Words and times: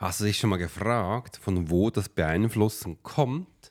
Hast 0.00 0.18
du 0.18 0.24
dich 0.24 0.38
schon 0.38 0.48
mal 0.48 0.56
gefragt, 0.56 1.36
von 1.36 1.68
wo 1.68 1.90
das 1.90 2.08
Beeinflussen 2.08 3.02
kommt? 3.02 3.70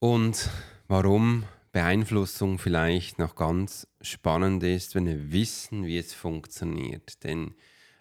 Und 0.00 0.50
warum 0.88 1.44
Beeinflussung 1.70 2.58
vielleicht 2.58 3.20
noch 3.20 3.36
ganz 3.36 3.86
spannend 4.00 4.64
ist, 4.64 4.96
wenn 4.96 5.06
wir 5.06 5.30
wissen, 5.30 5.86
wie 5.86 5.98
es 5.98 6.14
funktioniert. 6.14 7.22
Denn 7.22 7.54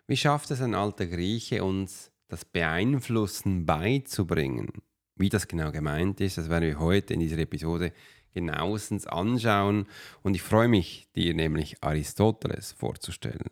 wie 0.08 0.18
schafft 0.18 0.50
es 0.50 0.60
ein 0.60 0.74
alter 0.74 1.06
Grieche, 1.06 1.64
uns 1.64 2.12
das 2.30 2.46
Beeinflussen 2.46 3.68
beizubringen? 3.68 4.70
Wie 5.16 5.30
das 5.30 5.48
genau 5.48 5.72
gemeint 5.72 6.20
ist, 6.20 6.40
das 6.40 6.50
werden 6.50 6.66
wir 6.66 6.80
heute 6.80 7.14
in 7.14 7.20
dieser 7.20 7.38
Episode 7.38 7.94
genauestens 8.34 9.06
anschauen. 9.06 9.86
Und 10.24 10.34
ich 10.34 10.42
freue 10.42 10.68
mich, 10.68 11.10
dir 11.16 11.36
nämlich 11.36 11.84
Aristoteles 11.84 12.72
vorzustellen. 12.72 13.52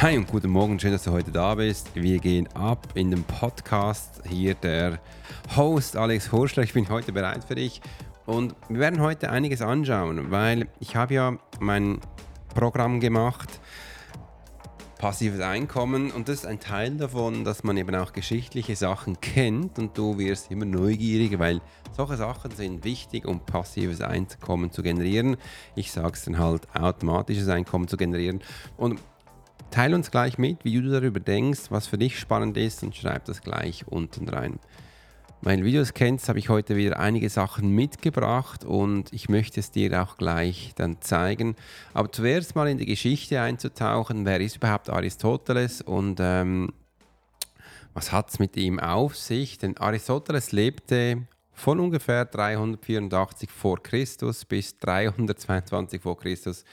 Hi 0.00 0.16
und 0.16 0.28
guten 0.28 0.50
Morgen, 0.50 0.78
schön, 0.78 0.92
dass 0.92 1.02
du 1.02 1.10
heute 1.10 1.32
da 1.32 1.56
bist. 1.56 1.90
Wir 1.96 2.20
gehen 2.20 2.46
ab 2.54 2.86
in 2.94 3.10
den 3.10 3.24
Podcast. 3.24 4.22
Hier 4.28 4.54
der 4.54 5.00
Host 5.56 5.96
Alex 5.96 6.30
Horschler. 6.30 6.62
Ich 6.62 6.72
bin 6.72 6.88
heute 6.88 7.12
bereit 7.12 7.42
für 7.42 7.56
dich 7.56 7.80
und 8.24 8.54
wir 8.68 8.78
werden 8.78 9.00
heute 9.00 9.28
einiges 9.30 9.60
anschauen, 9.60 10.30
weil 10.30 10.68
ich 10.78 10.94
habe 10.94 11.14
ja 11.14 11.36
mein 11.58 11.98
Programm 12.54 13.00
gemacht, 13.00 13.48
passives 14.98 15.40
Einkommen 15.40 16.12
und 16.12 16.28
das 16.28 16.36
ist 16.36 16.46
ein 16.46 16.60
Teil 16.60 16.96
davon, 16.96 17.42
dass 17.42 17.64
man 17.64 17.76
eben 17.76 17.96
auch 17.96 18.12
geschichtliche 18.12 18.76
Sachen 18.76 19.20
kennt 19.20 19.80
und 19.80 19.98
du 19.98 20.16
wirst 20.16 20.52
immer 20.52 20.64
neugieriger, 20.64 21.40
weil 21.40 21.60
solche 21.96 22.16
Sachen 22.16 22.52
sind 22.52 22.84
wichtig, 22.84 23.26
um 23.26 23.40
passives 23.40 24.00
Einkommen 24.00 24.70
zu 24.70 24.84
generieren. 24.84 25.38
Ich 25.74 25.90
sage 25.90 26.12
es 26.12 26.22
dann 26.22 26.38
halt, 26.38 26.68
automatisches 26.72 27.48
Einkommen 27.48 27.88
zu 27.88 27.96
generieren 27.96 28.42
und 28.76 29.00
Teil 29.70 29.94
uns 29.94 30.10
gleich 30.10 30.38
mit, 30.38 30.64
wie 30.64 30.80
du 30.80 30.90
darüber 30.90 31.20
denkst, 31.20 31.70
was 31.70 31.86
für 31.86 31.98
dich 31.98 32.18
spannend 32.18 32.56
ist 32.56 32.82
und 32.82 32.96
schreib 32.96 33.26
das 33.26 33.42
gleich 33.42 33.86
unten 33.86 34.28
rein. 34.28 34.58
Mein 35.40 35.64
Videos 35.64 35.94
kennst, 35.94 36.28
habe 36.28 36.40
ich 36.40 36.48
heute 36.48 36.74
wieder 36.74 36.98
einige 36.98 37.30
Sachen 37.30 37.70
mitgebracht 37.70 38.64
und 38.64 39.12
ich 39.12 39.28
möchte 39.28 39.60
es 39.60 39.70
dir 39.70 40.02
auch 40.02 40.16
gleich 40.16 40.72
dann 40.74 41.00
zeigen. 41.00 41.54
Aber 41.94 42.10
zuerst 42.10 42.56
mal 42.56 42.66
in 42.66 42.78
die 42.78 42.86
Geschichte 42.86 43.40
einzutauchen, 43.40 44.26
wer 44.26 44.40
ist 44.40 44.56
überhaupt 44.56 44.90
Aristoteles 44.90 45.80
und 45.80 46.18
ähm, 46.20 46.72
was 47.94 48.10
hat 48.10 48.30
es 48.30 48.38
mit 48.40 48.56
ihm 48.56 48.80
auf 48.80 49.16
sich? 49.16 49.58
Denn 49.58 49.76
Aristoteles 49.76 50.50
lebte 50.50 51.28
von 51.58 51.80
ungefähr 51.80 52.24
384 52.24 53.50
vor 53.50 53.82
Christus 53.82 54.44
bis 54.44 54.78
322 54.78 56.00
vor 56.00 56.16
Christus. 56.16 56.64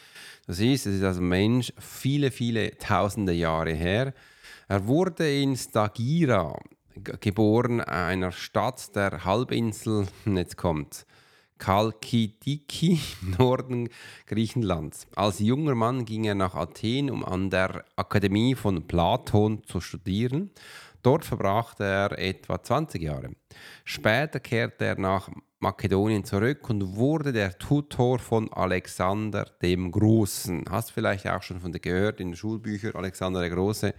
Das 0.46 0.60
ist, 0.60 0.86
es 0.86 1.02
ist 1.02 1.04
ein 1.04 1.28
Mensch 1.28 1.74
viele, 1.80 2.30
viele 2.30 2.78
tausende 2.78 3.34
Jahre 3.34 3.74
her. 3.74 4.14
Er 4.68 4.86
wurde 4.86 5.42
in 5.42 5.56
Stagira 5.56 6.56
geboren, 7.20 7.82
einer 7.82 8.32
Stadt 8.32 8.96
der 8.96 9.26
Halbinsel, 9.26 10.06
jetzt 10.26 10.56
kommt 10.56 11.06
Kalkidiki, 11.58 13.00
Norden 13.40 13.90
Griechenlands. 14.28 15.08
Als 15.16 15.40
junger 15.40 15.76
Mann 15.76 16.06
ging 16.06 16.26
er 16.26 16.36
nach 16.36 16.54
Athen, 16.54 17.10
um 17.10 17.24
an 17.26 17.50
der 17.50 17.86
Akademie 17.96 18.56
von 18.56 18.88
Platon 18.88 19.64
zu 19.66 19.80
studieren. 19.80 20.52
Dort 21.06 21.24
verbrachte 21.24 21.84
er 21.84 22.18
etwa 22.18 22.64
20 22.64 23.00
Jahre. 23.00 23.30
Später 23.84 24.40
kehrte 24.40 24.86
er 24.86 25.00
nach 25.00 25.30
Makedonien 25.60 26.24
zurück 26.24 26.68
und 26.68 26.96
wurde 26.96 27.32
der 27.32 27.60
Tutor 27.60 28.18
von 28.18 28.52
Alexander 28.52 29.46
dem 29.62 29.92
Großen. 29.92 30.66
Hast 30.68 30.92
vielleicht 30.92 31.28
auch 31.28 31.44
schon 31.44 31.60
von 31.60 31.72
dir 31.72 31.80
gehört 31.80 32.20
in 32.20 32.30
den 32.30 32.36
Schulbüchern, 32.36 32.96
Alexander 32.96 33.42
der 33.42 33.52
Große. 33.52 33.94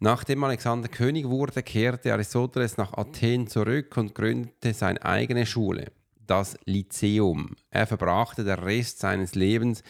Nachdem 0.00 0.44
Alexander 0.44 0.88
König 0.88 1.28
wurde, 1.28 1.62
kehrte 1.62 2.14
Aristoteles 2.14 2.78
nach 2.78 2.94
Athen 2.94 3.46
zurück 3.46 3.94
und 3.98 4.14
gründete 4.14 4.72
seine 4.72 5.04
eigene 5.04 5.44
Schule, 5.44 5.92
das 6.26 6.56
Lyzeum. 6.64 7.54
Er 7.68 7.86
verbrachte 7.86 8.44
den 8.44 8.60
Rest 8.60 8.98
seines 8.98 9.34
Lebens 9.34 9.82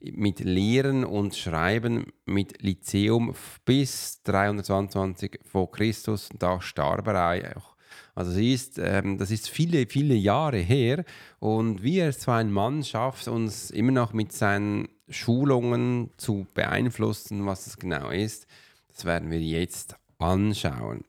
mit 0.00 0.40
Lehren 0.40 1.04
und 1.04 1.34
Schreiben 1.36 2.12
mit 2.24 2.62
Lyzeum 2.62 3.34
bis 3.64 4.22
322 4.24 5.40
vor 5.44 5.70
Christus. 5.70 6.28
Da 6.38 6.60
starb 6.60 7.06
er 7.08 7.56
auch. 7.56 7.76
Also 8.14 8.30
das 8.30 8.40
ist, 8.40 8.78
ähm, 8.78 9.18
das 9.18 9.30
ist 9.30 9.48
viele, 9.48 9.86
viele 9.86 10.14
Jahre 10.14 10.58
her 10.58 11.04
und 11.38 11.82
wie 11.82 11.98
er 11.98 12.12
zwar 12.12 12.38
ein 12.38 12.50
Mann 12.50 12.82
schafft, 12.82 13.28
uns 13.28 13.70
immer 13.70 13.92
noch 13.92 14.14
mit 14.14 14.32
seinen 14.32 14.88
Schulungen 15.08 16.10
zu 16.16 16.46
beeinflussen, 16.54 17.44
was 17.44 17.66
es 17.66 17.78
genau 17.78 18.10
ist, 18.10 18.46
das 18.88 19.04
werden 19.04 19.30
wir 19.30 19.40
jetzt 19.40 19.96
anschauen. 20.18 21.04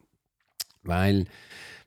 Weil 0.84 1.26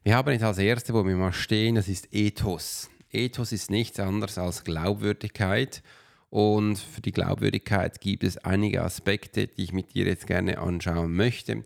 wir 0.03 0.17
haben 0.17 0.33
jetzt 0.33 0.43
als 0.43 0.59
Erste, 0.59 0.95
wo 0.95 1.05
wir 1.07 1.17
mal 1.17 1.35
stehen, 1.35 1.75
das 1.75 1.89
ist 1.89 2.09
Ethos. 2.13 2.89
Ethos 3.11 3.53
ist 3.53 3.71
nichts 3.71 4.01
anderes 4.01 4.39
als 4.39 4.65
Glaubwürdigkeit 4.65 5.83
und 6.31 6.79
für 6.79 7.01
die 7.01 7.13
Glaubwürdigkeit 7.13 8.01
gibt 8.01 8.25
es 8.25 8.39
einige 8.39 8.83
Aspekte, 8.83 9.49
die 9.49 9.65
ich 9.65 9.73
mit 9.73 9.95
dir 9.95 10.07
jetzt 10.07 10.27
gerne 10.29 10.59
anschauen 10.59 11.13
möchte. 11.13 11.65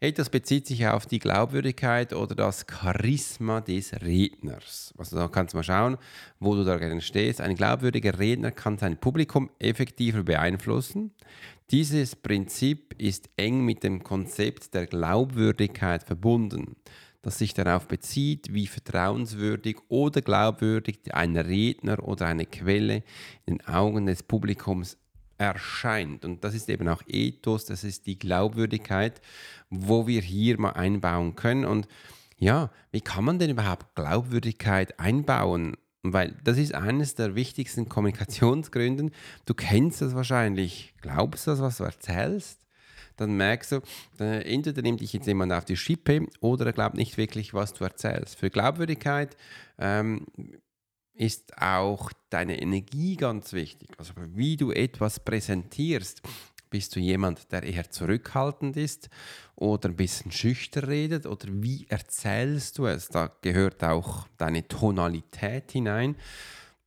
Ethos 0.00 0.28
bezieht 0.28 0.66
sich 0.66 0.86
auf 0.86 1.06
die 1.06 1.18
Glaubwürdigkeit 1.18 2.12
oder 2.12 2.34
das 2.34 2.66
Charisma 2.70 3.60
des 3.60 3.92
Redners. 4.02 4.92
Also 4.98 5.16
da 5.16 5.28
kannst 5.28 5.54
du 5.54 5.58
mal 5.58 5.62
schauen, 5.62 5.96
wo 6.38 6.54
du 6.54 6.64
da 6.64 6.76
gerne 6.76 7.00
stehst. 7.00 7.40
Ein 7.40 7.56
glaubwürdiger 7.56 8.18
Redner 8.18 8.50
kann 8.50 8.78
sein 8.78 8.98
Publikum 8.98 9.50
effektiver 9.58 10.22
beeinflussen. 10.22 11.12
Dieses 11.70 12.16
Prinzip 12.16 12.94
ist 13.00 13.30
eng 13.36 13.64
mit 13.64 13.82
dem 13.82 14.02
Konzept 14.02 14.74
der 14.74 14.86
Glaubwürdigkeit 14.86 16.02
verbunden 16.02 16.76
das 17.24 17.38
sich 17.38 17.54
darauf 17.54 17.88
bezieht, 17.88 18.52
wie 18.52 18.66
vertrauenswürdig 18.66 19.78
oder 19.88 20.20
glaubwürdig 20.20 21.12
ein 21.12 21.36
Redner 21.36 22.06
oder 22.06 22.26
eine 22.26 22.46
Quelle 22.46 23.02
in 23.46 23.58
den 23.58 23.66
Augen 23.66 24.06
des 24.06 24.22
Publikums 24.22 24.98
erscheint. 25.38 26.24
Und 26.24 26.44
das 26.44 26.54
ist 26.54 26.68
eben 26.68 26.88
auch 26.88 27.02
Ethos, 27.06 27.64
das 27.64 27.84
ist 27.84 28.06
die 28.06 28.18
Glaubwürdigkeit, 28.18 29.20
wo 29.70 30.06
wir 30.06 30.20
hier 30.20 30.60
mal 30.60 30.72
einbauen 30.72 31.34
können. 31.34 31.64
Und 31.64 31.88
ja, 32.36 32.70
wie 32.92 33.00
kann 33.00 33.24
man 33.24 33.38
denn 33.38 33.50
überhaupt 33.50 33.94
Glaubwürdigkeit 33.94 34.98
einbauen? 35.00 35.76
Weil 36.02 36.36
das 36.44 36.58
ist 36.58 36.74
eines 36.74 37.14
der 37.14 37.34
wichtigsten 37.34 37.88
Kommunikationsgründen. 37.88 39.10
Du 39.46 39.54
kennst 39.54 40.02
das 40.02 40.14
wahrscheinlich. 40.14 40.94
Glaubst 41.00 41.46
du 41.46 41.52
das, 41.52 41.60
was 41.60 41.78
du 41.78 41.84
erzählst? 41.84 42.63
Dann 43.16 43.36
merkst 43.36 43.72
du, 43.72 43.80
äh, 44.20 44.52
entweder 44.52 44.82
nimmt 44.82 45.00
dich 45.00 45.12
jetzt 45.12 45.26
jemand 45.26 45.52
auf 45.52 45.64
die 45.64 45.76
Schippe 45.76 46.26
oder 46.40 46.66
er 46.66 46.72
glaubt 46.72 46.96
nicht 46.96 47.16
wirklich, 47.16 47.54
was 47.54 47.72
du 47.72 47.84
erzählst. 47.84 48.36
Für 48.36 48.50
Glaubwürdigkeit 48.50 49.36
ähm, 49.78 50.26
ist 51.14 51.56
auch 51.58 52.10
deine 52.30 52.60
Energie 52.60 53.16
ganz 53.16 53.52
wichtig. 53.52 53.90
Also 53.98 54.14
wie 54.16 54.56
du 54.56 54.72
etwas 54.72 55.20
präsentierst. 55.20 56.22
Bist 56.70 56.96
du 56.96 56.98
jemand, 56.98 57.52
der 57.52 57.62
eher 57.62 57.88
zurückhaltend 57.88 58.76
ist 58.76 59.08
oder 59.54 59.88
ein 59.88 59.94
bisschen 59.94 60.32
schüchtern 60.32 60.86
redet? 60.86 61.24
Oder 61.24 61.46
wie 61.48 61.86
erzählst 61.88 62.78
du 62.78 62.86
es? 62.86 63.06
Da 63.06 63.30
gehört 63.42 63.84
auch 63.84 64.26
deine 64.38 64.66
Tonalität 64.66 65.70
hinein 65.70 66.16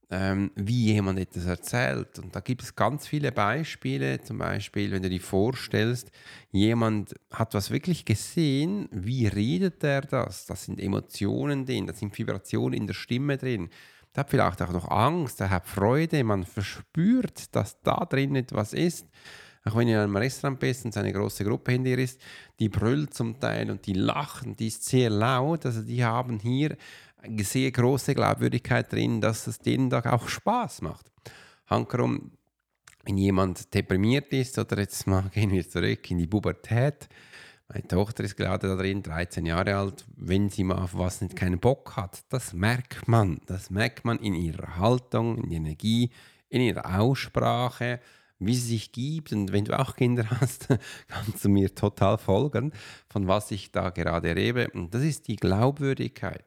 ähm, 0.10 0.52
wie 0.56 0.94
jemand 0.94 1.20
etwas 1.20 1.46
erzählt. 1.46 2.20
Und 2.20 2.36
da 2.36 2.40
gibt 2.40 2.62
es 2.62 2.76
ganz 2.76 3.08
viele 3.08 3.32
Beispiele, 3.32 4.22
zum 4.22 4.38
Beispiel, 4.38 4.92
wenn 4.92 5.04
du 5.04 5.10
dir 5.10 5.22
vorstellst, 5.22 6.12
jemand 6.52 7.16
hat 7.32 7.54
was 7.54 7.72
wirklich 7.72 8.06
gesehen, 8.06 8.88
wie 8.92 9.28
redet 9.28 9.84
er 9.84 10.02
das? 10.02 10.46
Das 10.46 10.66
sind 10.66 10.80
Emotionen 10.80 11.66
drin, 11.66 11.88
da 11.88 11.94
sind 11.94 12.18
Vibrationen 12.18 12.80
in 12.80 12.88
der 12.88 12.94
Stimme 12.94 13.38
drin. 13.38 13.70
der 14.16 14.22
hat 14.22 14.30
vielleicht 14.30 14.62
auch 14.62 14.72
noch 14.72 14.90
Angst, 14.90 15.40
der 15.42 15.50
hat 15.50 15.68
Freude, 15.68 16.24
man 16.24 16.46
verspürt, 16.46 17.54
dass 17.56 17.82
da 17.82 18.06
drin 18.06 18.36
etwas 18.36 18.74
ist. 18.74 19.08
Auch 19.68 19.76
wenn 19.76 19.90
ihr 19.90 19.98
in 19.98 20.04
einem 20.04 20.16
Restaurant 20.16 20.60
bist 20.60 20.86
und 20.86 20.96
eine 20.96 21.12
große 21.12 21.44
Gruppe 21.44 21.74
hinter 21.74 21.90
dir 21.90 22.00
ist, 22.00 22.22
die 22.58 22.70
brüllt 22.70 23.14
zum 23.14 23.38
Teil 23.38 23.70
und 23.70 23.86
die 23.86 23.94
lachen, 23.94 24.56
die 24.56 24.68
ist 24.68 24.86
sehr 24.86 25.10
laut. 25.10 25.66
Also 25.66 25.82
die 25.82 26.06
haben 26.06 26.40
hier 26.40 26.78
sehr 27.40 27.72
große 27.72 28.16
Glaubwürdigkeit 28.16 28.92
drin, 28.92 29.22
dass 29.22 29.48
es 29.48 29.60
denen 29.60 29.90
da 29.90 30.02
auch 30.12 30.28
Spaß 30.28 30.82
macht. 30.82 31.12
Hankerum, 31.68 32.32
wenn 33.04 33.18
jemand 33.18 33.74
deprimiert 33.74 34.32
ist, 34.34 34.58
oder 34.60 34.80
jetzt 34.80 35.08
mal 35.08 35.30
gehen 35.34 35.52
wir 35.52 35.68
zurück 35.68 36.10
in 36.12 36.20
die 36.20 36.28
Pubertät, 36.28 37.10
meine 37.70 37.86
Tochter 37.86 38.24
ist 38.24 38.38
gerade 38.38 38.70
da 38.70 38.76
drin, 38.78 39.04
13 39.04 39.46
Jahre 39.46 39.76
alt. 39.76 40.06
Wenn 40.16 40.50
sie 40.50 40.64
mal 40.64 40.82
auf 40.82 40.98
was 40.98 41.20
nicht 41.20 41.36
keinen 41.36 41.60
Bock 41.60 41.98
hat, 41.98 42.24
das 42.30 42.54
merkt 42.54 43.10
man. 43.10 43.42
Das 43.46 43.70
merkt 43.70 44.06
man 44.06 44.20
in 44.20 44.36
ihrer 44.36 44.78
Haltung, 44.78 45.38
in 45.38 45.50
der 45.50 45.58
Energie, 45.58 46.12
in 46.48 46.62
ihrer 46.62 46.98
Aussprache, 46.98 48.00
wie 48.40 48.56
sie 48.56 48.70
sich 48.70 48.94
gibt. 48.94 49.34
Und 49.34 49.52
wenn 49.52 49.66
du 49.66 49.78
auch 49.78 49.98
Kinder 49.98 50.30
hast, 50.40 50.70
kannst 51.10 51.44
du 51.44 51.50
mir 51.50 51.76
total 51.76 52.18
folgen, 52.18 52.72
von 53.10 53.28
was 53.28 53.52
ich 53.52 53.70
da 53.74 53.90
gerade 53.90 54.34
rede. 54.34 54.70
Und 54.70 54.94
das 54.94 55.04
ist 55.04 55.28
die 55.28 55.36
Glaubwürdigkeit. 55.36 56.46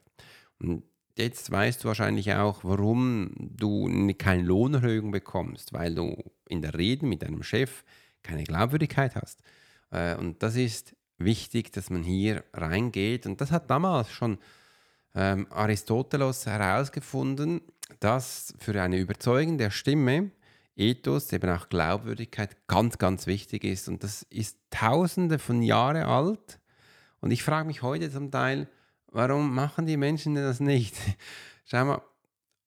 Und 0.61 0.85
jetzt 1.17 1.51
weißt 1.51 1.83
du 1.83 1.89
wahrscheinlich 1.89 2.33
auch, 2.35 2.65
warum 2.65 3.33
du 3.39 3.89
keine 4.19 4.43
Lohnerhöhung 4.43 5.11
bekommst, 5.11 5.73
weil 5.73 5.95
du 5.95 6.17
in 6.49 6.63
der 6.63 6.75
Rede 6.75 7.07
mit 7.07 7.23
deinem 7.23 7.43
Chef 7.43 7.85
keine 8.23 8.45
Glaubwürdigkeit 8.45 9.17
hast. 9.17 9.43
Äh, 9.91 10.17
und 10.17 10.43
das 10.43 10.57
ist 10.57 10.95
wichtig, 11.19 11.73
dass 11.73 11.91
man 11.91 12.03
hier 12.03 12.45
reingeht. 12.53 13.27
Und 13.27 13.41
das 13.41 13.51
hat 13.51 13.71
damals 13.71 14.11
schon 14.11 14.39
ähm, 15.15 15.47
Aristoteles 15.51 16.47
herausgefunden, 16.47 17.61
dass 17.99 18.55
für 18.59 18.81
eine 18.81 18.99
Überzeugung 18.99 19.59
der 19.59 19.71
Stimme 19.71 20.31
Ethos, 20.77 21.33
eben 21.33 21.51
auch 21.51 21.69
Glaubwürdigkeit, 21.69 22.57
ganz, 22.67 22.97
ganz 22.99 23.27
wichtig 23.27 23.65
ist. 23.65 23.89
Und 23.89 24.03
das 24.03 24.23
ist 24.31 24.59
tausende 24.71 25.39
von 25.39 25.63
Jahren 25.63 26.05
alt. 26.05 26.59
Und 27.21 27.31
ich 27.31 27.43
frage 27.43 27.67
mich 27.67 27.83
heute 27.83 28.11
zum 28.11 28.31
Teil, 28.31 28.67
warum 29.13 29.55
machen 29.55 29.87
die 29.87 29.97
Menschen 29.97 30.35
das 30.35 30.61
nicht? 30.61 30.97
Schau 31.65 31.85
mal, 31.85 32.03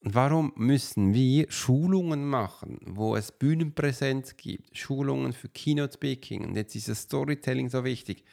warum 0.02 0.54
müssen 0.56 1.14
wir 1.14 1.50
Schulungen 1.52 2.26
machen, 2.26 2.80
wo 2.86 3.16
es 3.16 3.32
Bühnenpräsenz 3.32 4.38
gibt, 4.38 4.78
Schulungen 4.78 5.34
für 5.34 5.50
Keynote 5.50 5.94
Speaking 5.94 6.46
und 6.46 6.56
jetzt 6.56 6.76
ist 6.76 6.90
das 6.90 7.04
Storytelling 7.04 7.70
so 7.70 7.84
wichtig. 7.84 8.24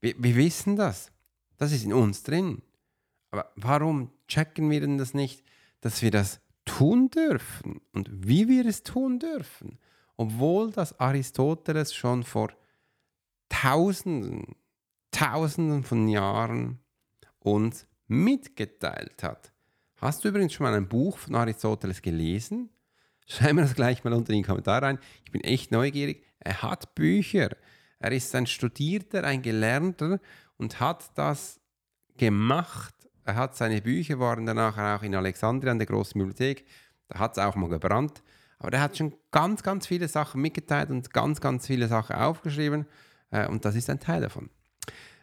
Wir, 0.00 0.14
wir 0.18 0.36
wissen 0.36 0.76
das. 0.76 1.12
Das 1.56 1.72
ist 1.72 1.84
in 1.84 1.92
uns 1.92 2.22
drin. 2.22 2.62
Aber 3.30 3.50
warum 3.56 4.10
checken 4.28 4.70
wir 4.70 4.80
denn 4.80 4.98
das 4.98 5.14
nicht, 5.14 5.42
dass 5.80 6.02
wir 6.02 6.10
das 6.10 6.40
tun 6.64 7.10
dürfen 7.10 7.80
und 7.92 8.08
wie 8.10 8.48
wir 8.48 8.66
es 8.66 8.82
tun 8.82 9.18
dürfen? 9.18 9.78
Obwohl 10.16 10.70
das 10.70 10.98
Aristoteles 11.00 11.94
schon 11.94 12.22
vor 12.22 12.50
Tausenden, 13.48 14.56
Tausenden 15.10 15.84
von 15.84 16.08
Jahren 16.08 16.80
uns 17.44 17.86
mitgeteilt 18.06 19.22
hat. 19.22 19.52
Hast 20.00 20.24
du 20.24 20.28
übrigens 20.28 20.52
schon 20.52 20.64
mal 20.64 20.74
ein 20.74 20.88
Buch 20.88 21.18
von 21.18 21.34
Aristoteles 21.34 22.02
gelesen? 22.02 22.70
Schreib 23.26 23.54
mir 23.54 23.62
das 23.62 23.74
gleich 23.74 24.04
mal 24.04 24.12
unter 24.12 24.32
den 24.32 24.44
Kommentar 24.44 24.82
rein. 24.82 24.98
Ich 25.24 25.32
bin 25.32 25.42
echt 25.42 25.70
neugierig. 25.70 26.24
Er 26.40 26.62
hat 26.62 26.94
Bücher. 26.94 27.50
Er 27.98 28.12
ist 28.12 28.34
ein 28.34 28.46
Studierter, 28.46 29.24
ein 29.24 29.40
Gelernter 29.40 30.20
und 30.58 30.80
hat 30.80 31.16
das 31.16 31.60
gemacht. 32.16 32.94
Er 33.24 33.36
hat 33.36 33.56
seine 33.56 33.80
Bücher, 33.80 34.18
waren 34.18 34.44
danach 34.44 34.76
auch 34.76 35.02
in 35.02 35.14
Alexandria 35.14 35.72
in 35.72 35.78
der 35.78 35.86
großen 35.86 36.18
Bibliothek. 36.18 36.66
Da 37.08 37.18
hat 37.18 37.32
es 37.32 37.42
auch 37.42 37.54
mal 37.54 37.70
gebrannt. 37.70 38.22
Aber 38.58 38.72
er 38.72 38.82
hat 38.82 38.96
schon 38.96 39.14
ganz, 39.30 39.62
ganz 39.62 39.86
viele 39.86 40.08
Sachen 40.08 40.40
mitgeteilt 40.40 40.90
und 40.90 41.12
ganz, 41.12 41.40
ganz 41.40 41.66
viele 41.66 41.88
Sachen 41.88 42.16
aufgeschrieben. 42.16 42.86
Äh, 43.30 43.46
und 43.48 43.64
das 43.64 43.74
ist 43.74 43.88
ein 43.90 44.00
Teil 44.00 44.20
davon. 44.20 44.50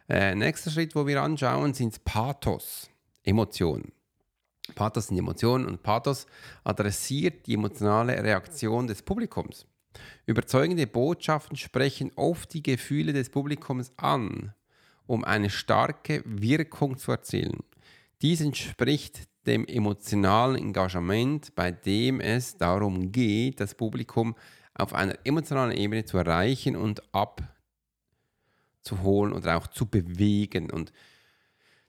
Äh, 0.08 0.34
nächster 0.34 0.70
Schritt, 0.70 0.94
wo 0.94 1.06
wir 1.06 1.22
anschauen, 1.22 1.74
sind 1.74 2.04
Pathos, 2.04 2.90
Emotionen. 3.22 3.92
Pathos 4.74 5.08
sind 5.08 5.18
Emotionen 5.18 5.66
und 5.66 5.82
Pathos 5.82 6.26
adressiert 6.64 7.46
die 7.46 7.54
emotionale 7.54 8.22
Reaktion 8.22 8.86
des 8.86 9.02
Publikums. 9.02 9.66
Überzeugende 10.26 10.86
Botschaften 10.86 11.56
sprechen 11.56 12.12
oft 12.16 12.54
die 12.54 12.62
Gefühle 12.62 13.12
des 13.12 13.30
Publikums 13.30 13.92
an, 13.96 14.54
um 15.06 15.24
eine 15.24 15.50
starke 15.50 16.22
Wirkung 16.24 16.96
zu 16.96 17.10
erzielen. 17.10 17.60
Dies 18.22 18.40
entspricht 18.40 19.28
dem 19.46 19.66
emotionalen 19.66 20.56
Engagement, 20.56 21.54
bei 21.54 21.72
dem 21.72 22.20
es 22.20 22.56
darum 22.56 23.10
geht, 23.10 23.60
das 23.60 23.74
Publikum 23.74 24.36
auf 24.74 24.94
einer 24.94 25.18
emotionalen 25.24 25.76
Ebene 25.76 26.04
zu 26.04 26.16
erreichen 26.18 26.76
und 26.76 27.02
abzuholen 28.82 29.32
oder 29.32 29.56
auch 29.56 29.66
zu 29.68 29.86
bewegen. 29.86 30.70
Und 30.70 30.92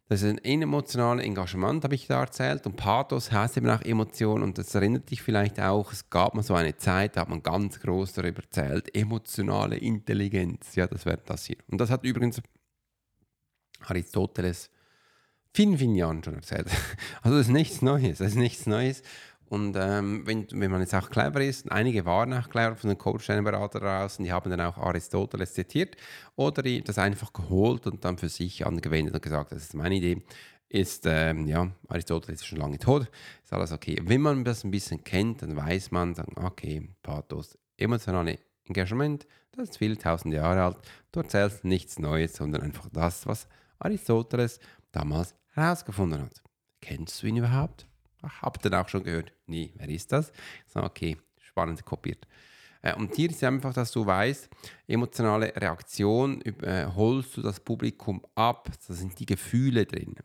das 0.10 0.22
ist 0.22 0.30
ein 0.46 0.62
emotionales 0.62 1.26
Engagement, 1.26 1.84
habe 1.84 1.96
ich 1.96 2.08
da 2.08 2.22
erzählt. 2.22 2.66
Und 2.66 2.76
Pathos 2.76 3.32
heißt 3.32 3.58
eben 3.58 3.70
auch 3.70 3.82
Emotion. 3.82 4.44
Und 4.44 4.58
das 4.58 4.76
erinnert 4.76 5.10
dich 5.10 5.22
vielleicht 5.22 5.60
auch, 5.60 5.92
es 5.92 6.10
gab 6.10 6.36
mal 6.36 6.44
so 6.44 6.54
eine 6.54 6.78
Zeit, 6.78 7.16
da 7.16 7.22
hat 7.22 7.30
man 7.30 7.42
ganz 7.42 7.80
groß 7.80 8.14
darüber 8.14 8.44
erzählt, 8.44 8.96
emotionale 8.96 9.78
Intelligenz. 9.78 10.76
Ja, 10.76 10.88
das 10.88 11.06
wäre 11.06 11.20
das 11.26 11.46
hier. 11.46 11.58
Und 11.68 11.80
das 11.80 11.90
hat 11.90 12.04
übrigens 12.04 12.42
Aristoteles 13.80 14.70
vielen, 15.54 15.78
vielen 15.78 15.96
Jahren 15.96 16.24
schon 16.24 16.36
erzählt. 16.36 16.68
Also 17.22 17.38
das 17.38 17.48
ist 17.48 17.54
nichts 17.54 17.82
Neues. 17.82 18.20
Das 18.20 18.30
ist 18.30 18.36
nichts 18.36 18.68
Neues. 18.68 19.02
Und 19.54 19.76
ähm, 19.78 20.26
wenn, 20.26 20.48
wenn 20.50 20.72
man 20.72 20.82
jetzt 20.82 20.96
auch 20.96 21.12
clever 21.12 21.40
ist, 21.40 21.72
einige 21.72 22.06
waren 22.06 22.34
auch 22.34 22.50
clever 22.50 22.76
von 22.76 22.90
den 22.90 22.98
Coach-Beratern 22.98 23.84
raus 23.84 24.18
und 24.18 24.26
die 24.26 24.32
haben 24.32 24.50
dann 24.50 24.62
auch 24.62 24.80
Aristoteles 24.80 25.54
zitiert 25.54 25.96
oder 26.36 26.64
die 26.64 26.84
das 26.84 26.98
einfach 26.98 27.32
geholt 27.34 27.86
und 27.86 28.04
dann 28.04 28.18
für 28.18 28.30
sich 28.30 28.66
angewendet 28.66 29.14
und 29.14 29.22
gesagt, 29.22 29.52
das 29.52 29.62
ist 29.62 29.76
meine 29.76 29.94
Idee, 29.94 30.24
ist, 30.70 31.06
ähm, 31.06 31.46
ja, 31.46 31.70
Aristoteles 31.88 32.42
ist 32.42 32.48
schon 32.48 32.58
lange 32.58 32.80
tot, 32.80 33.12
ist 33.44 33.54
alles 33.54 33.72
okay. 33.72 34.02
Wenn 34.02 34.22
man 34.22 34.44
das 34.44 34.64
ein 34.64 34.72
bisschen 34.72 35.04
kennt, 35.04 35.44
dann 35.44 35.56
weiß 35.56 35.92
man, 35.92 36.16
dann, 36.16 36.30
okay, 36.36 36.90
Pathos, 37.04 37.56
emotionale 37.78 38.40
Engagement, 38.64 39.28
das 39.52 39.70
ist 39.70 39.78
viele 39.78 40.00
tausend 40.00 40.34
Jahre 40.34 40.64
alt, 40.64 40.78
du 41.12 41.20
erzählst 41.20 41.64
nichts 41.64 42.00
Neues, 42.00 42.34
sondern 42.34 42.64
einfach 42.64 42.90
das, 42.92 43.28
was 43.28 43.48
Aristoteles 43.78 44.60
damals 44.92 45.36
herausgefunden 45.52 46.24
hat. 46.24 46.42
Kennst 46.82 47.22
du 47.22 47.28
ihn 47.28 47.38
überhaupt? 47.38 47.86
Habt 48.42 48.66
ihr 48.66 48.80
auch 48.80 48.90
schon 48.90 49.04
gehört? 49.04 49.34
Nee, 49.48 49.74
wer 49.76 49.90
ist 49.90 50.12
das? 50.12 50.32
So, 50.68 50.82
okay, 50.82 51.18
spannend 51.40 51.84
kopiert. 51.86 52.26
Äh, 52.82 52.96
und 52.96 53.16
hier 53.16 53.30
ist 53.30 53.44
einfach, 53.44 53.74
dass 53.74 53.92
du 53.92 54.06
weißt, 54.06 54.50
emotionale 54.88 55.56
Reaktion 55.56 56.42
äh, 56.42 56.86
holst 56.96 57.38
du 57.38 57.42
das 57.42 57.60
Publikum 57.60 58.26
ab. 58.36 58.70
Da 58.88 58.94
sind 58.94 59.20
die 59.20 59.26
Gefühle 59.26 59.86
drin. 59.86 60.16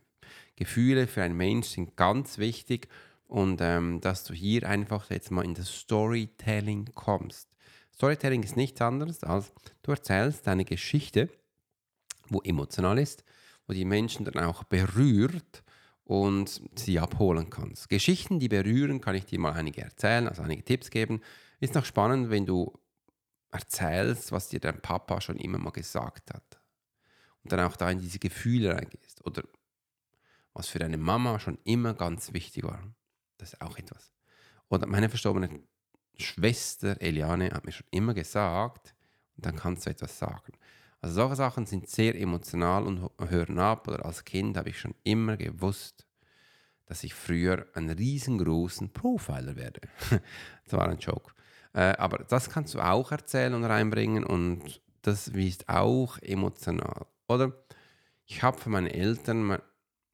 Gefühle 0.57 1.07
für 1.07 1.23
einen 1.23 1.37
Mensch 1.37 1.69
sind 1.69 1.97
ganz 1.97 2.39
wichtig 2.39 2.89
und 3.29 3.61
ähm, 3.61 4.01
dass 4.01 4.25
du 4.25 4.35
hier 4.35 4.69
einfach 4.69 5.09
jetzt 5.11 5.31
mal 5.31 5.45
in 5.45 5.55
das 5.55 5.73
Storytelling 5.73 6.91
kommst. 6.95 7.49
Storytelling 7.95 8.43
ist 8.43 8.57
nichts 8.57 8.81
anderes 8.81 9.23
als 9.23 9.53
du 9.83 9.93
erzählst 9.93 10.47
deine 10.47 10.65
Geschichte, 10.65 11.29
wo 12.29 12.41
emotional 12.43 12.99
ist, 12.99 13.25
wo 13.67 13.73
die 13.73 13.85
Menschen 13.85 14.25
dann 14.25 14.45
auch 14.45 14.65
berührt 14.65 15.63
und 16.09 16.63
sie 16.75 16.99
abholen 16.99 17.51
kannst. 17.51 17.91
Geschichten, 17.91 18.41
die 18.41 18.49
berühren, 18.49 19.03
kann 19.03 19.15
ich 19.15 19.27
dir 19.27 19.39
mal 19.39 19.53
einige 19.53 19.83
erzählen, 19.83 20.27
also 20.27 20.41
einige 20.41 20.65
Tipps 20.65 20.89
geben. 20.89 21.21
Ist 21.61 21.75
noch 21.75 21.85
spannend, 21.85 22.31
wenn 22.31 22.47
du 22.47 22.73
erzählst, 23.51 24.33
was 24.33 24.49
dir 24.49 24.59
dein 24.59 24.81
Papa 24.81 25.21
schon 25.21 25.37
immer 25.37 25.59
mal 25.59 25.71
gesagt 25.71 26.33
hat. 26.33 26.63
Und 27.43 27.53
dann 27.53 27.61
auch 27.61 27.77
da 27.77 27.91
in 27.91 27.99
diese 27.99 28.19
Gefühle 28.19 28.75
reingehst. 28.75 29.25
Oder 29.27 29.43
was 30.55 30.69
für 30.69 30.79
deine 30.79 30.97
Mama 30.97 31.39
schon 31.41 31.59
immer 31.65 31.93
ganz 31.93 32.33
wichtig 32.33 32.65
war. 32.65 32.83
Das 33.37 33.53
ist 33.53 33.61
auch 33.61 33.77
etwas. 33.77 34.11
Oder 34.71 34.87
meine 34.87 35.11
verstorbene 35.11 35.61
Schwester 36.17 37.03
Eliane 37.03 37.51
hat 37.51 37.67
mir 37.67 37.73
schon 37.73 37.87
immer 37.91 38.15
gesagt, 38.15 38.95
und 39.37 39.45
dann 39.45 39.57
kannst 39.57 39.85
du 39.85 39.91
etwas 39.91 40.19
sagen. 40.19 40.55
Also 41.01 41.15
solche 41.15 41.37
Sachen 41.37 41.67
sind 41.67 41.89
sehr 41.89 42.21
emotional 42.21 42.85
und 42.85 43.11
hören 43.29 43.59
ab. 43.59 43.89
Oder 43.89 44.05
als 44.05 44.25
Kind 44.25 44.57
habe 44.57 44.71
ich 44.71 44.81
schon 44.81 44.95
immer 45.05 45.37
gewusst, 45.37 46.07
dass 46.87 47.05
ich 47.05 47.15
früher 47.15 47.67
einen 47.75 47.91
riesengroßen 47.91 48.93
Profiler 48.93 49.57
werde. 49.57 49.81
das 50.65 50.73
war 50.73 50.89
ein 50.89 50.99
Joke. 50.99 51.33
Äh, 51.73 51.95
aber 51.99 52.25
das 52.25 52.51
kannst 52.51 52.75
du 52.75 52.81
auch 52.81 53.13
erzählen 53.13 53.55
und 53.55 53.65
reinbringen 53.65 54.25
und 54.25 54.81
das 55.03 55.29
ist 55.29 55.69
auch 55.69 56.19
emotional. 56.19 57.07
Oder 57.29 57.53
ich 58.25 58.43
habe 58.43 58.59
von 58.59 58.73
meinen 58.73 58.89
Eltern 58.89 59.59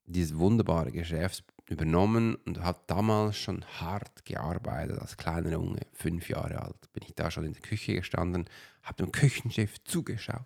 dieses 0.05 0.37
wunderbare 0.37 0.91
Geschäft 0.91 1.54
übernommen 1.69 2.35
und 2.45 2.61
habe 2.61 2.79
damals 2.87 3.37
schon 3.37 3.65
hart 3.79 4.25
gearbeitet 4.25 4.99
als 4.99 5.17
kleiner 5.17 5.51
Junge, 5.51 5.81
fünf 5.93 6.29
Jahre 6.29 6.61
alt. 6.61 6.93
Bin 6.93 7.03
ich 7.05 7.15
da 7.15 7.31
schon 7.31 7.45
in 7.45 7.53
der 7.53 7.61
Küche 7.61 7.95
gestanden, 7.95 8.45
habe 8.83 9.03
dem 9.03 9.11
Küchenchef 9.11 9.83
zugeschaut, 9.83 10.45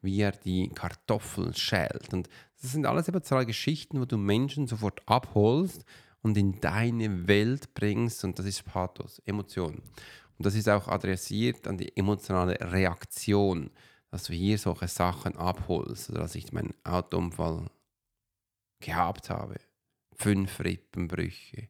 wie 0.00 0.20
er 0.20 0.32
die 0.32 0.68
Kartoffeln 0.68 1.54
schält. 1.54 2.12
Und 2.14 2.28
das 2.60 2.72
sind 2.72 2.86
alles 2.86 3.08
emotionale 3.08 3.46
Geschichten, 3.46 4.00
wo 4.00 4.06
du 4.06 4.16
Menschen 4.16 4.66
sofort 4.66 5.02
abholst 5.06 5.84
und 6.22 6.38
in 6.38 6.60
deine 6.60 7.28
Welt 7.28 7.74
bringst. 7.74 8.24
Und 8.24 8.38
das 8.38 8.46
ist 8.46 8.64
Pathos, 8.64 9.20
Emotion. 9.26 9.82
Und 10.38 10.46
das 10.46 10.54
ist 10.54 10.68
auch 10.68 10.88
adressiert 10.88 11.68
an 11.68 11.76
die 11.76 11.94
emotionale 11.96 12.58
Reaktion, 12.72 13.70
dass 14.10 14.24
du 14.24 14.32
hier 14.32 14.56
solche 14.56 14.88
Sachen 14.88 15.36
abholst. 15.36 16.08
Oder 16.08 16.22
als 16.22 16.34
ich 16.34 16.52
meinen 16.52 16.74
Autounfall 16.84 17.66
gehabt 18.80 19.28
habe, 19.28 19.56
fünf 20.16 20.60
Rippenbrüche, 20.60 21.68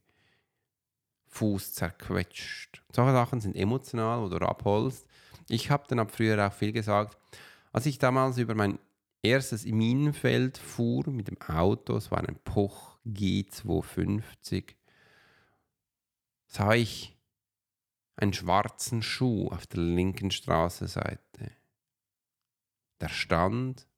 Fuß 1.27 1.75
zerquetscht. 1.75 2.83
Solche 2.93 3.13
Sachen 3.13 3.41
sind 3.41 3.57
emotional, 3.57 4.29
du 4.29 4.37
abholst. 4.37 5.07
Ich 5.49 5.71
habe 5.71 5.85
dann 5.89 5.99
ab 5.99 6.11
früher 6.11 6.47
auch 6.47 6.53
viel 6.53 6.73
gesagt, 6.73 7.17
als 7.73 7.87
ich 7.87 7.99
damals 7.99 8.39
über 8.39 8.55
mein 8.55 8.79
erstes 9.23 9.65
Minenfeld 9.65 10.59
fuhr 10.59 11.09
mit 11.11 11.29
dem 11.29 11.41
Auto, 11.41 11.97
es 11.97 12.11
war 12.11 12.21
ein 12.21 12.39
Puch 12.45 12.99
G250, 13.07 14.75
sah 16.47 16.75
ich 16.75 17.19
einen 18.17 18.33
schwarzen 18.33 19.03
Schuh 19.03 19.49
auf 19.49 19.67
der 19.67 19.81
linken 19.81 20.31
Straßenseite. 20.31 21.51
Der 23.01 23.09
stand. 23.09 23.89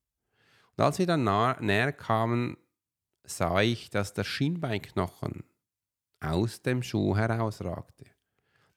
Und 0.77 0.85
als 0.85 0.99
wir 0.99 1.07
dann 1.07 1.25
näher 1.65 1.93
kamen, 1.93 2.57
sah 3.27 3.61
ich, 3.61 3.91
dass 3.91 4.15
der 4.15 4.25
Schienbeinknochen 4.25 5.45
aus 6.21 6.63
dem 6.63 6.83
Schuh 6.83 7.17
herausragte. 7.17 8.07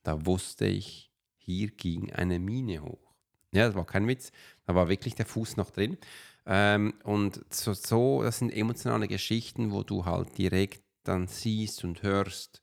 Da 0.04 0.26
wusste 0.26 0.66
ich, 0.66 1.12
hier 1.38 1.70
ging 1.72 2.12
eine 2.12 2.40
Mine 2.40 2.82
hoch. 2.82 3.14
Ja, 3.52 3.68
das 3.68 3.76
war 3.76 3.86
kein 3.86 4.08
Witz, 4.08 4.32
da 4.66 4.76
war 4.76 4.90
wirklich 4.90 5.16
der 5.16 5.26
Fuß 5.26 5.58
noch 5.58 5.72
drin. 5.72 5.98
Ähm, 6.46 6.94
und 7.04 7.44
so, 7.54 7.74
so, 7.74 8.24
das 8.24 8.40
sind 8.40 8.52
emotionale 8.52 9.08
Geschichten, 9.08 9.72
wo 9.72 9.84
du 9.84 10.06
halt 10.06 10.38
direkt 10.38 10.84
dann 11.04 11.28
siehst 11.28 11.84
und 11.84 12.04
hörst 12.04 12.62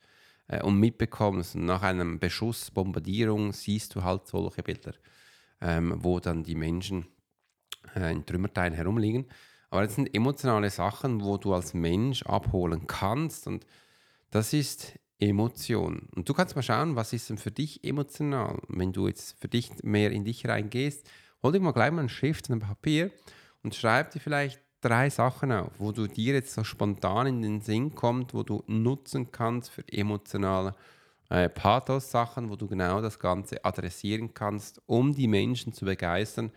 äh, 0.48 0.62
und 0.62 0.78
mitbekommst. 0.78 1.56
Und 1.56 1.66
nach 1.66 1.82
einem 1.82 2.18
Beschuss, 2.18 2.70
Bombardierung 2.70 3.52
siehst 3.52 3.94
du 3.94 4.02
halt 4.02 4.26
solche 4.26 4.62
Bilder, 4.62 4.94
ähm, 5.60 5.94
wo 5.98 6.20
dann 6.20 6.44
die 6.44 6.54
Menschen 6.54 7.06
äh, 7.94 8.12
in 8.12 8.24
Trümmerteilen 8.24 8.74
herumliegen. 8.74 9.26
Aber 9.70 9.82
das 9.82 9.94
sind 9.94 10.14
emotionale 10.14 10.70
Sachen, 10.70 11.22
wo 11.22 11.36
du 11.36 11.52
als 11.54 11.74
Mensch 11.74 12.22
abholen 12.24 12.86
kannst 12.86 13.46
und 13.46 13.66
das 14.30 14.52
ist 14.52 14.98
Emotion. 15.18 16.08
Und 16.14 16.28
du 16.28 16.34
kannst 16.34 16.56
mal 16.56 16.62
schauen, 16.62 16.96
was 16.96 17.12
ist 17.12 17.30
denn 17.30 17.38
für 17.38 17.50
dich 17.50 17.82
emotional. 17.84 18.60
Wenn 18.68 18.92
du 18.92 19.08
jetzt 19.08 19.38
für 19.40 19.48
dich 19.48 19.70
mehr 19.82 20.10
in 20.12 20.24
dich 20.24 20.46
reingehst, 20.46 21.08
hol 21.42 21.52
dir 21.52 21.60
mal 21.60 21.72
gleich 21.72 21.90
mal 21.90 22.00
einen 22.00 22.08
Schrift 22.08 22.50
und 22.50 22.56
ein 22.56 22.68
Papier 22.68 23.10
und 23.62 23.74
schreib 23.74 24.10
dir 24.10 24.20
vielleicht 24.20 24.60
drei 24.82 25.08
Sachen 25.08 25.52
auf, 25.52 25.72
wo 25.78 25.92
du 25.92 26.06
dir 26.06 26.34
jetzt 26.34 26.52
so 26.52 26.64
spontan 26.64 27.26
in 27.26 27.42
den 27.42 27.60
Sinn 27.60 27.94
kommt, 27.94 28.34
wo 28.34 28.42
du 28.42 28.62
nutzen 28.66 29.32
kannst 29.32 29.70
für 29.70 29.84
emotionale 29.90 30.74
äh, 31.30 31.48
Pathos-Sachen, 31.48 32.50
wo 32.50 32.56
du 32.56 32.66
genau 32.66 33.00
das 33.00 33.18
Ganze 33.18 33.64
adressieren 33.64 34.34
kannst, 34.34 34.80
um 34.86 35.14
die 35.14 35.28
Menschen 35.28 35.72
zu 35.72 35.86
begeistern. 35.86 36.52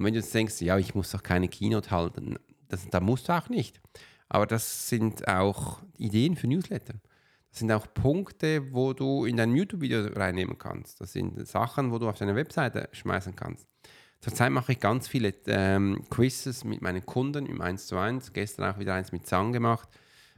Und 0.00 0.06
wenn 0.06 0.14
du 0.14 0.20
jetzt 0.20 0.34
denkst, 0.34 0.62
ja, 0.62 0.78
ich 0.78 0.94
muss 0.94 1.10
doch 1.10 1.22
keine 1.22 1.46
Keynote 1.46 1.90
halten, 1.90 2.38
das, 2.68 2.88
da 2.88 3.00
musst 3.00 3.28
du 3.28 3.34
auch 3.34 3.50
nicht. 3.50 3.82
Aber 4.30 4.46
das 4.46 4.88
sind 4.88 5.28
auch 5.28 5.82
Ideen 5.98 6.36
für 6.36 6.46
Newsletter. 6.46 6.94
Das 7.50 7.58
sind 7.58 7.70
auch 7.70 7.86
Punkte, 7.92 8.72
wo 8.72 8.94
du 8.94 9.26
in 9.26 9.36
dein 9.36 9.54
YouTube-Video 9.54 10.06
reinnehmen 10.14 10.56
kannst. 10.56 11.02
Das 11.02 11.12
sind 11.12 11.46
Sachen, 11.46 11.92
wo 11.92 11.98
du 11.98 12.08
auf 12.08 12.16
deine 12.16 12.34
Webseite 12.34 12.88
schmeißen 12.92 13.36
kannst. 13.36 13.66
Zurzeit 14.20 14.50
mache 14.52 14.72
ich 14.72 14.80
ganz 14.80 15.06
viele 15.06 15.34
ähm, 15.48 16.02
Quizzes 16.08 16.64
mit 16.64 16.80
meinen 16.80 17.04
Kunden 17.04 17.44
im 17.44 17.60
1 17.60 17.86
zu 17.86 17.98
1. 17.98 18.32
Gestern 18.32 18.72
auch 18.72 18.78
wieder 18.78 18.94
eins 18.94 19.12
mit 19.12 19.26
Zang 19.26 19.52
gemacht. 19.52 19.90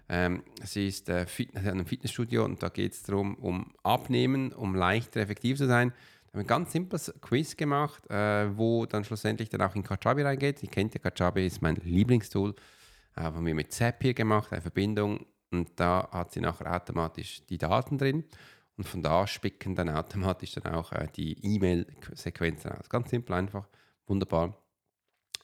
Ähm, 0.09 0.42
sie 0.64 0.88
ist 0.88 1.09
äh, 1.09 1.25
Fitness, 1.25 1.69
ein 1.69 1.87
Fitnessstudio 1.87 2.45
und 2.45 2.64
da 2.64 2.69
geht 2.69 2.95
es 2.95 3.04
darum, 3.04 3.37
um 3.37 3.73
Abnehmen, 3.85 4.52
um 4.52 4.75
leichter 4.75 5.21
effektiv 5.21 5.57
zu 5.57 5.69
sein. 5.69 5.92
Haben 6.33 6.41
ein 6.41 6.47
ganz 6.47 6.73
simples 6.73 7.12
Quiz 7.21 7.57
gemacht, 7.57 8.09
äh, 8.11 8.57
wo 8.57 8.87
dann 8.87 9.05
schlussendlich 9.05 9.51
dann 9.51 9.61
auch 9.61 9.75
in 9.75 9.83
Kajabi 9.83 10.23
reingeht. 10.23 10.62
Ihr 10.62 10.71
kennt 10.71 10.95
ja, 10.95 11.01
Kajabi 11.01 11.47
ist 11.47 11.61
mein 11.61 11.77
Lieblingstool. 11.77 12.55
Äh, 13.17 13.21
haben 13.21 13.45
wir 13.45 13.55
mit 13.55 13.73
Zapier 13.73 14.15
gemacht, 14.15 14.51
eine 14.51 14.62
Verbindung 14.62 15.27
und 15.51 15.69
da 15.77 16.09
hat 16.11 16.33
sie 16.33 16.41
nachher 16.41 16.75
automatisch 16.75 17.45
die 17.47 17.59
Daten 17.59 17.99
drin 17.99 18.25
und 18.79 18.89
von 18.89 19.03
da 19.03 19.27
spicken 19.27 19.75
dann 19.75 19.91
automatisch 19.91 20.53
dann 20.53 20.75
auch 20.75 20.93
äh, 20.93 21.07
die 21.15 21.37
E-Mail-Sequenzen 21.45 22.73
aus. 22.73 22.89
Ganz 22.89 23.11
simpel, 23.11 23.35
einfach, 23.35 23.69
wunderbar 24.07 24.57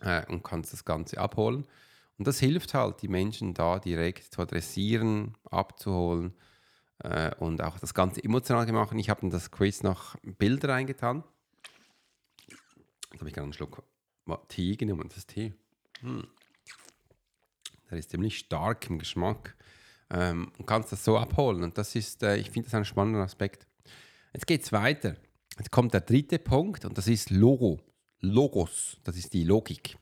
äh, 0.00 0.24
und 0.26 0.42
kannst 0.42 0.72
das 0.72 0.86
Ganze 0.86 1.18
abholen. 1.18 1.66
Und 2.16 2.26
das 2.26 2.40
hilft 2.40 2.72
halt, 2.72 3.02
die 3.02 3.08
Menschen 3.08 3.52
da 3.52 3.78
direkt 3.78 4.32
zu 4.32 4.40
adressieren, 4.40 5.36
abzuholen 5.50 6.32
äh, 7.00 7.34
und 7.36 7.62
auch 7.62 7.78
das 7.78 7.94
Ganze 7.94 8.22
emotional 8.22 8.66
gemacht. 8.66 8.92
Ich 8.96 9.10
habe 9.10 9.22
in 9.22 9.30
das 9.30 9.50
Quiz 9.50 9.82
noch 9.82 10.16
Bilder 10.22 10.70
reingetan. 10.70 11.24
Jetzt 13.12 13.20
habe 13.20 13.28
ich 13.28 13.34
gerade 13.34 13.44
einen 13.44 13.52
Schluck 13.52 13.82
Tee 14.48 14.76
genommen, 14.76 15.08
das 15.08 15.18
ist 15.18 15.28
Tee. 15.28 15.54
Hm. 16.00 16.26
Der 17.90 17.98
ist 17.98 18.10
ziemlich 18.10 18.38
stark 18.38 18.88
im 18.90 18.98
Geschmack 18.98 19.56
ähm, 20.10 20.52
und 20.58 20.66
kannst 20.66 20.92
das 20.92 21.04
so 21.04 21.16
abholen. 21.16 21.62
Und 21.62 21.78
das 21.78 21.94
ist, 21.94 22.22
äh, 22.22 22.36
ich 22.36 22.50
finde 22.50 22.66
das 22.66 22.74
einen 22.74 22.84
spannenden 22.84 23.22
Aspekt. 23.22 23.66
Jetzt 24.34 24.46
geht 24.46 24.62
es 24.62 24.72
weiter. 24.72 25.16
Jetzt 25.58 25.70
kommt 25.70 25.94
der 25.94 26.02
dritte 26.02 26.38
Punkt 26.38 26.84
und 26.84 26.98
das 26.98 27.08
ist 27.08 27.30
Logo. 27.30 27.80
Logos, 28.20 28.98
das 29.04 29.16
ist 29.16 29.32
die 29.32 29.44
Logik. 29.44 29.96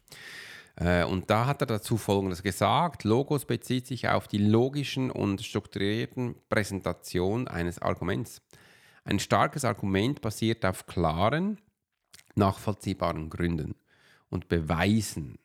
Äh, 0.77 1.05
und 1.05 1.31
da 1.31 1.47
hat 1.47 1.63
er 1.63 1.67
dazu 1.67 1.97
Folgendes 1.97 2.43
gesagt. 2.43 3.05
Logos 3.05 3.45
bezieht 3.45 3.87
sich 3.87 4.09
auf 4.09 4.29
die 4.29 4.39
logischen 4.39 5.11
und 5.11 5.43
strukturierten 5.43 6.37
Präsentation 6.49 7.49
eines 7.49 7.81
Arguments. 7.81 8.43
Ein 9.05 9.19
starkes 9.19 9.65
Argument 9.65 10.21
basiert 10.21 10.65
auf 10.65 10.87
klaren, 10.87 11.61
nachvollziehbaren 12.35 13.31
Gründen 13.31 13.75
und 14.29 14.49
Beweisen 14.49 15.39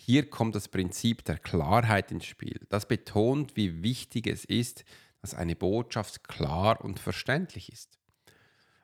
hier 0.00 0.30
kommt 0.30 0.54
das 0.54 0.68
Prinzip 0.68 1.24
der 1.24 1.38
Klarheit 1.38 2.12
ins 2.12 2.24
Spiel. 2.24 2.60
Das 2.68 2.86
betont, 2.86 3.56
wie 3.56 3.82
wichtig 3.82 4.28
es 4.28 4.44
ist, 4.44 4.84
dass 5.20 5.34
eine 5.34 5.56
Botschaft 5.56 6.28
klar 6.28 6.82
und 6.82 7.00
verständlich 7.00 7.70
ist. 7.72 7.98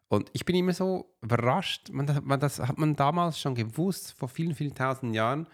Und 0.08 0.28
ich 0.32 0.44
bin 0.44 0.56
immer 0.56 0.74
so 0.74 1.16
überrascht, 1.22 1.90
man, 1.90 2.06
das 2.40 2.58
hat 2.58 2.78
man 2.78 2.96
damals 2.96 3.38
schon 3.38 3.54
gewusst, 3.54 4.12
vor 4.18 4.28
vielen, 4.28 4.56
vielen 4.56 4.74
tausend 4.74 5.14
Jahren. 5.14 5.46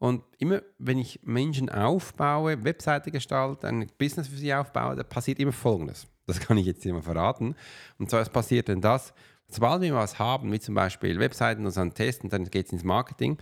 Und 0.00 0.24
immer, 0.38 0.62
wenn 0.78 0.96
ich 0.96 1.20
Menschen 1.24 1.68
aufbaue, 1.68 2.64
Webseite 2.64 3.10
gestalte, 3.10 3.68
ein 3.68 3.86
Business 3.98 4.28
für 4.28 4.36
sie 4.36 4.52
aufbaue, 4.54 4.96
da 4.96 5.02
passiert 5.02 5.38
immer 5.38 5.52
Folgendes. 5.52 6.06
Das 6.26 6.40
kann 6.40 6.56
ich 6.56 6.64
jetzt 6.64 6.86
immer 6.86 7.02
verraten. 7.02 7.54
Und 7.98 8.08
zwar 8.08 8.22
es 8.22 8.30
passiert 8.30 8.68
denn 8.68 8.80
das, 8.80 9.12
sobald 9.46 9.82
wir 9.82 9.94
was 9.94 10.18
haben, 10.18 10.50
wie 10.52 10.58
zum 10.58 10.74
Beispiel 10.74 11.18
Webseiten 11.20 11.66
und 11.66 11.72
so 11.72 11.82
einen 11.82 11.92
Test, 11.92 12.24
und 12.24 12.32
dann 12.32 12.46
geht 12.46 12.64
es 12.64 12.72
ins 12.72 12.82
Marketing, 12.82 13.36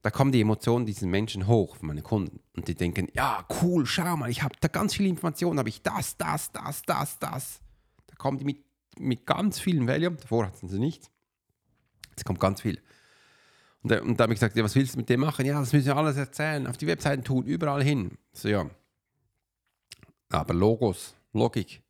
da 0.00 0.10
kommen 0.10 0.32
die 0.32 0.40
Emotionen 0.40 0.86
diesen 0.86 1.10
Menschen 1.10 1.46
hoch, 1.46 1.76
von 1.76 1.88
meinen 1.88 2.02
Kunden. 2.02 2.40
Und 2.56 2.68
die 2.68 2.74
denken, 2.74 3.08
ja, 3.12 3.44
cool, 3.60 3.84
schau 3.84 4.16
mal, 4.16 4.30
ich 4.30 4.42
habe 4.42 4.54
da 4.60 4.68
ganz 4.68 4.94
viele 4.94 5.10
Informationen, 5.10 5.58
habe 5.58 5.68
ich 5.68 5.82
das, 5.82 6.16
das, 6.16 6.50
das, 6.52 6.82
das, 6.86 7.18
das. 7.18 7.60
Da 8.06 8.14
kommen 8.16 8.38
die 8.38 8.46
mit, 8.46 8.64
mit 8.98 9.26
ganz 9.26 9.60
vielen 9.60 9.86
Value, 9.86 10.12
davor 10.12 10.46
hatten 10.46 10.70
sie 10.70 10.78
nichts. 10.78 11.10
Jetzt 12.10 12.24
kommt 12.24 12.40
ganz 12.40 12.62
viel. 12.62 12.80
Und, 13.90 14.00
und 14.02 14.20
da 14.20 14.24
habe 14.24 14.32
ich 14.32 14.38
gesagt, 14.38 14.56
ja, 14.56 14.64
was 14.64 14.74
willst 14.74 14.94
du 14.94 14.98
mit 14.98 15.08
dem 15.08 15.20
machen? 15.20 15.44
Ja, 15.46 15.60
das 15.60 15.72
müssen 15.72 15.86
wir 15.86 15.96
alles 15.96 16.16
erzählen, 16.16 16.66
auf 16.66 16.76
die 16.76 16.86
Webseiten 16.86 17.24
tun, 17.24 17.44
überall 17.44 17.82
hin. 17.82 18.18
So, 18.32 18.48
ja. 18.48 18.68
Aber 20.30 20.54
Logos, 20.54 21.14
Logik, 21.32 21.82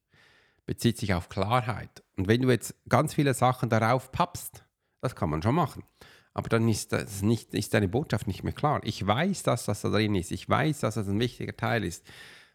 bezieht 0.66 0.98
sich 0.98 1.14
auf 1.14 1.28
Klarheit. 1.28 2.02
Und 2.16 2.28
wenn 2.28 2.42
du 2.42 2.50
jetzt 2.50 2.74
ganz 2.88 3.14
viele 3.14 3.34
Sachen 3.34 3.68
darauf 3.68 4.12
pappst, 4.12 4.64
das 5.00 5.16
kann 5.16 5.30
man 5.30 5.42
schon 5.42 5.54
machen 5.54 5.82
aber 6.38 6.48
dann 6.48 6.68
ist, 6.68 6.92
das 6.92 7.20
nicht, 7.20 7.52
ist 7.52 7.74
deine 7.74 7.88
Botschaft 7.88 8.28
nicht 8.28 8.44
mehr 8.44 8.52
klar. 8.52 8.80
Ich 8.84 9.04
weiß, 9.04 9.42
dass 9.42 9.64
das 9.64 9.80
da 9.80 9.88
drin 9.88 10.14
ist. 10.14 10.30
Ich 10.30 10.48
weiß, 10.48 10.78
dass 10.78 10.94
das 10.94 11.08
ein 11.08 11.18
wichtiger 11.18 11.56
Teil 11.56 11.82
ist. 11.82 12.06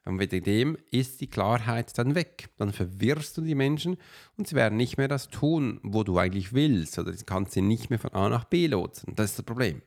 Und 0.06 0.16
mit 0.16 0.32
dem 0.32 0.78
ist 0.92 1.22
die 1.22 1.28
Klarheit 1.28 1.98
dann 1.98 2.16
weg. 2.16 2.50
Dann 2.58 2.74
verwirrst 2.74 3.38
du 3.38 3.42
die 3.42 3.56
Menschen 3.56 3.98
und 4.38 4.48
sie 4.48 4.56
werden 4.56 4.78
nicht 4.78 4.98
mehr 4.98 5.08
das 5.08 5.30
tun, 5.30 5.80
wo 5.82 6.04
du 6.04 6.18
eigentlich 6.18 6.54
willst. 6.54 7.00
Oder 7.00 7.14
du 7.14 7.24
kannst 7.26 7.54
sie 7.54 7.62
nicht 7.62 7.90
mehr 7.90 8.00
von 8.00 8.12
A 8.14 8.28
nach 8.28 8.44
B 8.44 8.68
lotsen. 8.68 9.16
Das 9.16 9.32
ist 9.32 9.40
das 9.40 9.46
Problem. 9.46 9.82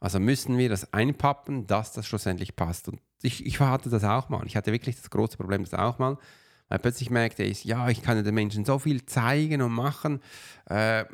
Also 0.00 0.18
müssen 0.18 0.58
wir 0.58 0.68
das 0.68 0.92
einpappen, 0.92 1.66
dass 1.66 1.92
das 1.92 2.06
schlussendlich 2.06 2.56
passt. 2.56 2.88
Und 2.88 3.00
ich, 3.22 3.46
ich 3.46 3.60
hatte 3.60 3.88
das 3.88 4.04
auch 4.04 4.28
mal. 4.28 4.44
Ich 4.46 4.56
hatte 4.56 4.72
wirklich 4.72 4.96
das 4.96 5.10
große 5.10 5.36
Problem, 5.36 5.62
das 5.64 5.74
auch 5.74 5.98
mal. 5.98 6.18
Weil 6.68 6.80
plötzlich 6.80 7.10
merkte 7.10 7.44
ich, 7.44 7.64
ja, 7.64 7.88
ich 7.88 8.02
kann 8.02 8.22
den 8.22 8.34
Menschen 8.34 8.64
so 8.64 8.80
viel 8.80 9.06
zeigen 9.06 9.62
und 9.62 9.72
machen. 9.72 10.20
Äh, 10.66 11.04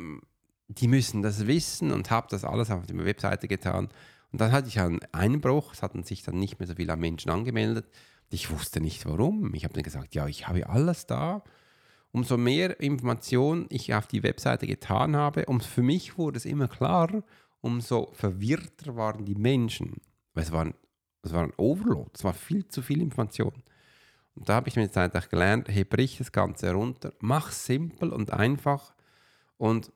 die 0.69 0.89
müssen 0.89 1.21
das 1.21 1.47
wissen 1.47 1.93
und 1.93 2.11
habe 2.11 2.29
das 2.31 2.45
alles 2.45 2.71
auf 2.71 2.87
der 2.87 3.05
Webseite 3.05 3.47
getan. 3.47 3.89
Und 4.33 4.41
dann 4.41 4.53
hatte 4.53 4.69
ich 4.69 4.81
einen 4.81 5.01
Einbruch, 5.13 5.75
es 5.75 5.83
hatten 5.83 6.05
sich 6.05 6.23
dann 6.23 6.39
nicht 6.39 6.59
mehr 6.59 6.67
so 6.67 6.75
viele 6.75 6.97
Menschen 6.97 7.31
angemeldet. 7.31 7.87
Ich 8.33 8.51
wusste 8.51 8.81
nicht 8.81 9.05
warum. 9.05 9.55
Ich 9.55 9.65
habe 9.65 9.75
dann 9.75 9.83
gesagt, 9.83 10.15
ja, 10.15 10.27
ich 10.27 10.49
habe 10.49 10.67
alles 10.67 11.07
da. 11.07 11.45
Umso 12.13 12.39
mehr 12.39 12.81
Informationen 12.81 13.67
ich 13.69 13.95
auf 13.95 14.07
die 14.07 14.23
Webseite 14.23 14.67
getan 14.67 15.15
habe, 15.17 15.45
um 15.47 15.61
für 15.61 15.83
mich 15.83 16.17
wurde 16.17 16.39
es 16.39 16.47
immer 16.47 16.67
klarer, 16.67 17.23
umso 17.61 18.11
verwirrter 18.15 18.97
waren 18.97 19.27
die 19.27 19.35
Menschen. 19.35 20.01
Es 20.35 20.51
war, 20.51 20.73
es 21.23 21.33
war 21.33 21.43
ein 21.43 21.53
Overload, 21.59 22.11
es 22.15 22.25
war 22.25 22.33
viel 22.33 22.67
zu 22.69 22.81
viel 22.81 23.03
Information. 23.03 23.63
Und 24.35 24.49
da 24.49 24.55
habe 24.55 24.69
ich 24.69 24.77
mit 24.77 24.87
der 24.87 24.93
Zeit 24.93 25.17
auch 25.17 25.29
gelernt, 25.29 25.69
hey, 25.69 25.85
brich 25.85 26.17
das 26.17 26.33
Ganze 26.33 26.73
runter, 26.73 27.13
mach 27.21 27.53
simpel 27.53 28.15
und 28.15 28.33
einfach 28.33 28.95
und 29.59 29.93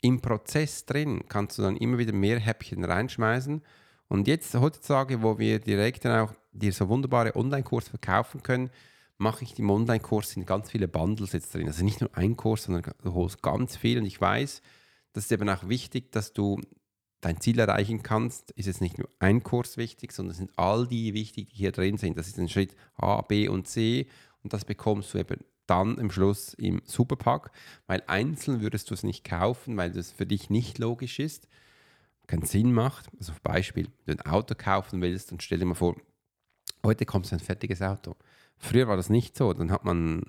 im 0.00 0.22
Prozess 0.22 0.86
drin 0.86 1.24
kannst 1.28 1.58
du 1.58 1.62
dann 1.62 1.76
immer 1.76 1.98
wieder 1.98 2.14
mehr 2.14 2.38
Häppchen 2.38 2.84
reinschmeißen. 2.84 3.62
Und 4.08 4.26
jetzt 4.26 4.54
heutzutage, 4.54 5.22
wo 5.22 5.38
wir 5.38 5.58
direkt 5.58 6.04
dann 6.04 6.26
auch 6.26 6.32
dir 6.52 6.72
so 6.72 6.88
wunderbare 6.88 7.36
Online-Kurse 7.36 7.90
verkaufen 7.90 8.42
können, 8.42 8.70
mache 9.18 9.44
ich 9.44 9.58
im 9.58 9.70
Online-Kurs 9.70 10.30
sind 10.30 10.46
ganz 10.46 10.70
viele 10.70 10.88
Bundles 10.88 11.32
jetzt 11.32 11.54
drin. 11.54 11.66
Also 11.66 11.84
nicht 11.84 12.00
nur 12.00 12.10
ein 12.16 12.36
Kurs, 12.36 12.64
sondern 12.64 12.94
du 13.02 13.14
holst 13.14 13.42
ganz 13.42 13.76
viel. 13.76 13.98
Und 13.98 14.06
ich 14.06 14.20
weiß, 14.20 14.62
das 15.12 15.24
ist 15.24 15.32
eben 15.32 15.48
auch 15.48 15.68
wichtig, 15.68 16.12
dass 16.12 16.32
du 16.32 16.60
dein 17.20 17.40
Ziel 17.40 17.58
erreichen 17.58 18.02
kannst, 18.02 18.52
ist 18.52 18.66
jetzt 18.66 18.80
nicht 18.80 18.98
nur 18.98 19.08
ein 19.18 19.42
Kurs 19.42 19.76
wichtig, 19.76 20.12
sondern 20.12 20.32
es 20.32 20.38
sind 20.38 20.52
all 20.56 20.86
die 20.86 21.14
wichtig, 21.14 21.48
die 21.48 21.56
hier 21.56 21.72
drin 21.72 21.98
sind. 21.98 22.16
Das 22.16 22.28
ist 22.28 22.38
ein 22.38 22.48
Schritt 22.48 22.76
A, 22.94 23.22
B 23.22 23.48
und 23.48 23.66
C 23.66 24.06
und 24.42 24.52
das 24.52 24.64
bekommst 24.64 25.12
du 25.12 25.18
eben 25.18 25.40
dann 25.66 25.98
im 25.98 26.10
Schluss 26.10 26.54
im 26.54 26.80
Superpack, 26.84 27.50
weil 27.86 28.02
einzeln 28.06 28.60
würdest 28.60 28.88
du 28.90 28.94
es 28.94 29.02
nicht 29.02 29.24
kaufen, 29.24 29.76
weil 29.76 29.90
das 29.90 30.12
für 30.12 30.26
dich 30.26 30.48
nicht 30.48 30.78
logisch 30.78 31.18
ist, 31.18 31.48
keinen 32.28 32.44
Sinn 32.44 32.72
macht. 32.72 33.08
Also 33.18 33.32
Beispiel, 33.42 33.88
wenn 34.06 34.18
du 34.18 34.24
ein 34.24 34.30
Auto 34.30 34.54
kaufen 34.56 35.02
willst, 35.02 35.32
dann 35.32 35.40
stell 35.40 35.58
dir 35.58 35.64
mal 35.64 35.74
vor, 35.74 35.96
heute 36.84 37.04
kommt 37.04 37.32
ein 37.32 37.40
fertiges 37.40 37.82
Auto. 37.82 38.14
Früher 38.56 38.86
war 38.86 38.96
das 38.96 39.10
nicht 39.10 39.36
so, 39.36 39.52
dann 39.52 39.72
hat 39.72 39.84
man, 39.84 40.22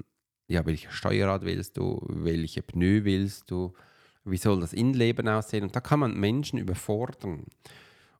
ja, 0.48 0.65
welches 0.65 0.94
Steuerrad 0.94 1.44
willst 1.44 1.77
du, 1.77 2.03
welche 2.10 2.63
Pneu 2.63 3.03
willst 3.03 3.51
du, 3.51 3.74
wie 4.24 4.38
soll 4.38 4.60
das 4.62 4.74
Innenleben 4.74 5.27
aussehen? 5.27 5.63
Und 5.63 5.75
da 5.75 5.82
kann 5.82 6.00
man 6.00 6.20
Menschen 6.20 6.58
überfordern. 6.58 7.46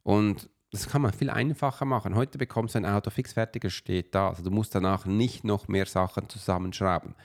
Und 0.04 0.50
das 0.72 0.88
kann 0.88 1.02
man 1.02 1.14
viel 1.14 1.30
einfacher 1.30 1.86
machen. 1.86 2.16
Heute 2.16 2.38
bekommst 2.38 2.76
du 2.76 2.80
ein 2.80 2.86
Auto 2.86 3.10
fix 3.10 3.34
fertig, 3.34 3.66
es 3.66 3.74
steht 3.74 4.14
da. 4.14 4.30
Also 4.30 4.44
du 4.44 4.52
musst 4.52 4.76
danach 4.76 5.06
nicht 5.06 5.44
noch 5.44 5.68
mehr 5.68 5.86
Sachen 5.86 6.30
zusammenschrauben. 6.30 7.16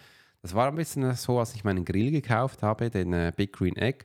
Das 0.42 0.54
war 0.54 0.68
ein 0.68 0.74
bisschen 0.74 1.14
so, 1.14 1.38
als 1.38 1.54
ich 1.54 1.64
meinen 1.64 1.84
Grill 1.84 2.10
gekauft 2.10 2.62
habe, 2.62 2.90
den 2.90 3.12
äh, 3.12 3.32
Big 3.34 3.52
Green 3.52 3.76
Egg. 3.76 4.04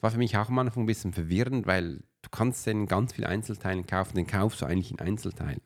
War 0.00 0.10
für 0.10 0.18
mich 0.18 0.36
auch 0.36 0.48
am 0.48 0.58
Anfang 0.58 0.84
ein 0.84 0.86
bisschen 0.86 1.12
verwirrend, 1.12 1.66
weil 1.66 2.02
du 2.22 2.30
kannst 2.30 2.66
den 2.66 2.86
ganz 2.86 3.14
viele 3.14 3.28
Einzelteilen 3.28 3.86
kaufen, 3.86 4.16
den 4.16 4.26
kaufst 4.26 4.60
du 4.60 4.66
eigentlich 4.66 4.90
in 4.90 5.00
Einzelteilen. 5.00 5.62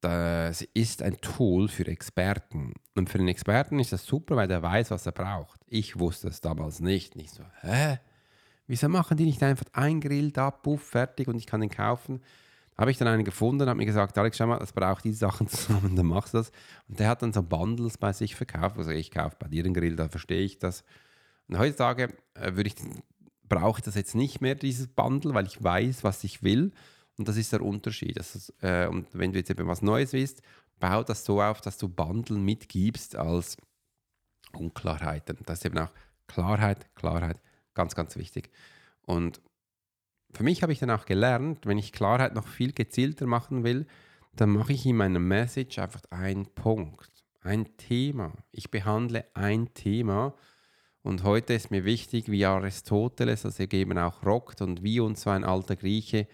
Das 0.00 0.62
ist 0.74 1.02
ein 1.02 1.20
Tool 1.20 1.68
für 1.68 1.86
Experten. 1.86 2.74
Und 2.94 3.10
für 3.10 3.18
den 3.18 3.28
Experten 3.28 3.80
ist 3.80 3.92
das 3.92 4.06
super, 4.06 4.36
weil 4.36 4.48
der 4.48 4.62
weiß, 4.62 4.90
was 4.92 5.06
er 5.06 5.12
braucht. 5.12 5.60
Ich 5.66 5.98
wusste 5.98 6.28
es 6.28 6.40
damals 6.40 6.80
nicht. 6.80 7.16
Nicht 7.16 7.30
so, 7.30 7.42
hä? 7.62 7.98
Wieso 8.68 8.88
machen 8.88 9.16
die 9.16 9.24
nicht 9.24 9.42
einfach 9.42 9.64
ein 9.72 10.00
Grill 10.00 10.30
da, 10.30 10.50
puff, 10.50 10.82
fertig 10.82 11.26
und 11.26 11.36
ich 11.36 11.46
kann 11.46 11.60
den 11.60 11.70
kaufen? 11.70 12.20
Da 12.76 12.82
habe 12.82 12.92
ich 12.92 12.98
dann 12.98 13.08
einen 13.08 13.24
gefunden, 13.24 13.62
und 13.62 13.68
habe 13.68 13.78
mir 13.78 13.86
gesagt, 13.86 14.16
Alex, 14.18 14.36
schau 14.36 14.46
mal, 14.46 14.58
das 14.58 14.72
braucht 14.72 15.04
diese 15.04 15.18
Sachen 15.18 15.48
zusammen, 15.48 15.96
dann 15.96 16.06
machst 16.06 16.34
du 16.34 16.38
das. 16.38 16.52
Und 16.86 17.00
der 17.00 17.08
hat 17.08 17.22
dann 17.22 17.32
so 17.32 17.42
Bundles 17.42 17.98
bei 17.98 18.12
sich 18.12 18.36
verkauft. 18.36 18.78
Also 18.78 18.90
ich 18.90 19.10
kaufe 19.10 19.36
bei 19.38 19.48
dir 19.48 19.64
einen 19.64 19.74
Grill, 19.74 19.96
da 19.96 20.08
verstehe 20.08 20.42
ich 20.42 20.58
das. 20.58 20.84
Und 21.48 21.58
heutzutage 21.58 22.14
äh, 22.34 22.54
würde 22.54 22.68
ich, 22.68 22.76
brauche 23.48 23.80
ich 23.80 23.84
das 23.84 23.94
jetzt 23.94 24.14
nicht 24.14 24.40
mehr, 24.40 24.54
dieses 24.54 24.88
Bundle, 24.88 25.34
weil 25.34 25.46
ich 25.46 25.62
weiß, 25.62 26.04
was 26.04 26.24
ich 26.24 26.42
will. 26.42 26.72
Und 27.16 27.28
das 27.28 27.36
ist 27.36 27.52
der 27.52 27.62
Unterschied. 27.62 28.16
Ist, 28.16 28.52
äh, 28.62 28.86
und 28.86 29.06
wenn 29.12 29.32
du 29.32 29.38
jetzt 29.38 29.50
eben 29.50 29.66
was 29.66 29.82
Neues 29.82 30.12
willst, 30.12 30.42
bau 30.78 31.02
das 31.02 31.24
so 31.24 31.42
auf, 31.42 31.60
dass 31.60 31.78
du 31.78 31.88
Bundle 31.88 32.38
mitgibst 32.38 33.16
als 33.16 33.56
Unklarheiten. 34.52 35.38
Das 35.44 35.58
ist 35.58 35.66
eben 35.66 35.78
auch 35.78 35.90
Klarheit, 36.26 36.94
Klarheit, 36.94 37.40
ganz, 37.74 37.94
ganz 37.94 38.16
wichtig. 38.16 38.50
Und 39.02 39.40
für 40.32 40.42
mich 40.44 40.62
habe 40.62 40.72
ich 40.72 40.78
dann 40.78 40.90
auch 40.90 41.06
gelernt, 41.06 41.66
wenn 41.66 41.78
ich 41.78 41.92
Klarheit 41.92 42.34
noch 42.34 42.46
viel 42.46 42.72
gezielter 42.72 43.26
machen 43.26 43.64
will, 43.64 43.86
dann 44.36 44.50
mache 44.50 44.72
ich 44.72 44.86
in 44.86 44.96
meiner 44.96 45.18
Message 45.18 45.78
einfach 45.78 46.02
einen 46.10 46.46
Punkt, 46.46 47.24
ein 47.40 47.76
Thema. 47.76 48.32
Ich 48.52 48.70
behandle 48.70 49.24
ein 49.34 49.72
Thema. 49.74 50.34
Und 51.08 51.22
heute 51.22 51.54
ist 51.54 51.70
mir 51.70 51.86
wichtig, 51.86 52.30
wie 52.30 52.44
Aristoteles, 52.44 53.46
also 53.46 53.62
eben 53.62 53.96
auch 53.96 54.26
rockt 54.26 54.60
und 54.60 54.82
wie 54.82 55.00
uns 55.00 55.22
so 55.22 55.30
ein 55.30 55.42
alter 55.42 55.74
Grieche 55.74 56.28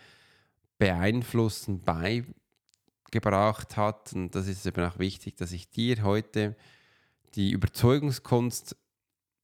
beeinflussen, 0.79 1.81
beigebracht 1.85 3.77
hat. 3.77 4.13
Und 4.15 4.35
das 4.35 4.49
ist 4.49 4.67
eben 4.67 4.85
auch 4.85 4.99
wichtig, 4.99 5.37
dass 5.37 5.53
ich 5.53 5.71
dir 5.71 6.03
heute 6.03 6.57
die 7.37 7.53
Überzeugungskunst 7.53 8.77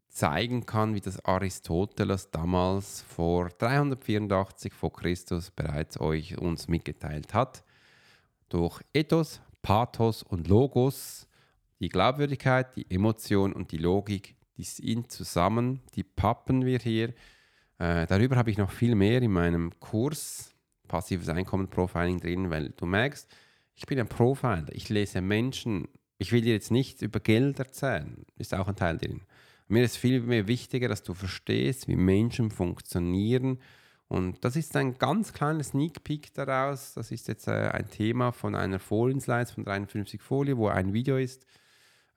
zeigen 0.08 0.66
kann, 0.66 0.96
wie 0.96 1.00
das 1.00 1.24
Aristoteles 1.24 2.32
damals 2.32 3.02
vor 3.02 3.50
384 3.50 4.72
vor 4.72 4.92
Christus 4.92 5.52
bereits 5.52 6.00
euch 6.00 6.38
uns 6.38 6.66
mitgeteilt 6.66 7.34
hat. 7.34 7.62
Durch 8.48 8.82
Ethos, 8.92 9.40
Pathos 9.62 10.24
und 10.24 10.48
Logos, 10.48 11.28
die 11.78 11.88
Glaubwürdigkeit, 11.88 12.74
die 12.74 12.90
Emotion 12.90 13.52
und 13.52 13.70
die 13.70 13.78
Logik, 13.78 14.34
die 14.60 14.64
sind 14.64 15.10
zusammen, 15.10 15.80
die 15.94 16.02
pappen 16.02 16.66
wir 16.66 16.78
hier. 16.80 17.14
Äh, 17.78 18.06
darüber 18.06 18.36
habe 18.36 18.50
ich 18.50 18.58
noch 18.58 18.70
viel 18.70 18.94
mehr 18.94 19.22
in 19.22 19.32
meinem 19.32 19.72
Kurs 19.80 20.54
passives 20.86 21.30
Einkommen 21.30 21.68
Profiling 21.68 22.20
drin, 22.20 22.50
weil 22.50 22.70
du 22.76 22.84
merkst, 22.84 23.26
ich 23.74 23.86
bin 23.86 23.98
ein 23.98 24.08
Profiler, 24.08 24.66
ich 24.72 24.90
lese 24.90 25.22
Menschen, 25.22 25.88
ich 26.18 26.30
will 26.30 26.42
dir 26.42 26.52
jetzt 26.52 26.70
nichts 26.70 27.00
über 27.00 27.20
Geld 27.20 27.58
erzählen, 27.58 28.26
ist 28.36 28.52
auch 28.52 28.68
ein 28.68 28.76
Teil 28.76 28.98
drin. 28.98 29.22
Mir 29.68 29.82
ist 29.82 29.96
viel 29.96 30.20
mehr 30.20 30.46
wichtiger, 30.46 30.88
dass 30.88 31.02
du 31.02 31.14
verstehst, 31.14 31.88
wie 31.88 31.96
Menschen 31.96 32.50
funktionieren. 32.50 33.60
Und 34.08 34.44
das 34.44 34.56
ist 34.56 34.76
ein 34.76 34.98
ganz 34.98 35.32
kleiner 35.32 35.62
Sneak 35.62 36.04
Peek 36.04 36.34
daraus. 36.34 36.92
Das 36.94 37.10
ist 37.12 37.28
jetzt 37.28 37.46
äh, 37.46 37.70
ein 37.72 37.88
Thema 37.88 38.32
von 38.32 38.54
einer 38.54 38.80
Folienslides 38.80 39.52
von 39.52 39.64
53 39.64 40.20
Folie, 40.20 40.58
wo 40.58 40.68
ein 40.68 40.92
Video 40.92 41.16
ist, 41.16 41.46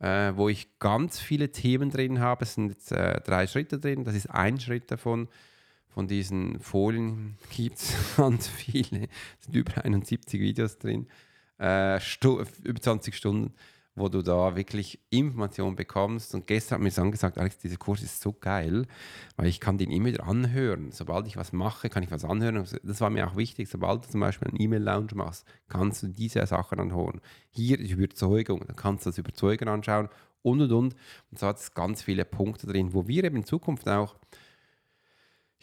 äh, 0.04 0.36
wo 0.36 0.50
ich 0.50 0.80
ganz 0.80 1.20
viele 1.20 1.52
Themen 1.52 1.90
drin 1.90 2.20
habe. 2.20 2.44
Es 2.44 2.56
sind 2.56 2.70
jetzt 2.70 2.92
äh, 2.92 3.22
drei 3.22 3.48
Schritte 3.48 3.80
drin. 3.80 4.04
Das 4.04 4.16
ist 4.16 4.30
ein 4.30 4.60
Schritt 4.60 4.92
davon 4.92 5.30
von 5.88 6.08
diesen 6.08 6.60
Folien 6.60 7.38
gibt 7.52 7.78
es 7.78 7.96
ganz 8.18 8.48
viele. 8.48 9.08
Es 9.40 9.46
sind 9.46 9.56
über 9.56 9.86
71 9.86 10.42
Videos 10.42 10.78
drin, 10.78 11.08
äh, 11.60 12.00
über 12.64 12.82
20 12.82 13.16
Stunden, 13.16 13.54
wo 13.96 14.10
du 14.10 14.22
da 14.22 14.56
wirklich 14.56 15.00
Informationen 15.10 15.76
bekommst. 15.76 16.34
Und 16.34 16.48
gestern 16.48 16.76
hat 16.76 16.84
mir 16.84 16.92
Sam 16.92 17.12
gesagt, 17.12 17.38
Alex, 17.38 17.58
dieser 17.58 17.78
Kurs 17.78 18.02
ist 18.02 18.22
so 18.22 18.34
geil, 18.34 18.86
weil 19.36 19.48
ich 19.48 19.60
kann 19.60 19.78
den 19.78 19.92
immer 19.92 20.08
wieder 20.08 20.26
anhören. 20.26 20.92
Sobald 20.92 21.28
ich 21.28 21.38
was 21.38 21.54
mache, 21.54 21.90
kann 21.90 22.04
ich 22.04 22.12
was 22.12 22.26
anhören. 22.26 22.66
Das 22.84 23.02
war 23.02 23.10
mir 23.10 23.28
auch 23.28 23.36
wichtig. 23.36 23.70
Sobald 23.70 24.06
du 24.06 24.10
zum 24.10 24.22
Beispiel 24.22 24.48
einen 24.48 24.62
E-Mail-Lounge 24.62 25.16
machst, 25.16 25.46
kannst 25.70 26.04
du 26.04 26.08
diese 26.08 26.46
Sachen 26.48 26.80
anhören. 26.80 27.22
Hier 27.50 27.80
ist 27.80 27.92
Überzeugung, 27.92 28.64
dann 28.66 28.76
kannst 28.76 29.06
du 29.06 29.10
das 29.10 29.18
Überzeugen 29.18 29.68
anschauen 29.68 30.10
und 30.42 30.62
und 30.62 30.72
und. 30.72 30.96
Und 31.32 31.40
so 31.40 31.48
hat 31.48 31.60
es 31.60 31.74
ganz 31.74 32.02
viele 32.02 32.26
Punkte 32.26 32.68
drin, 32.68 32.94
wo 32.94 33.08
wir 33.08 33.24
eben 33.24 33.38
in 33.38 33.46
Zukunft 33.46 33.88
auch 33.88 34.16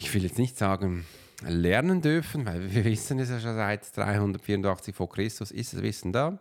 ich 0.01 0.15
will 0.15 0.23
jetzt 0.23 0.39
nicht 0.39 0.57
sagen, 0.57 1.05
lernen 1.47 2.01
dürfen, 2.01 2.47
weil 2.47 2.73
wir 2.73 2.85
wissen 2.87 3.19
es 3.19 3.31
ja 3.31 3.39
schon 3.39 3.55
seit 3.55 3.97
384 3.97 4.95
vor 4.95 5.09
Christus, 5.09 5.51
ist 5.51 5.75
das 5.75 5.83
Wissen 5.83 6.13
da. 6.13 6.39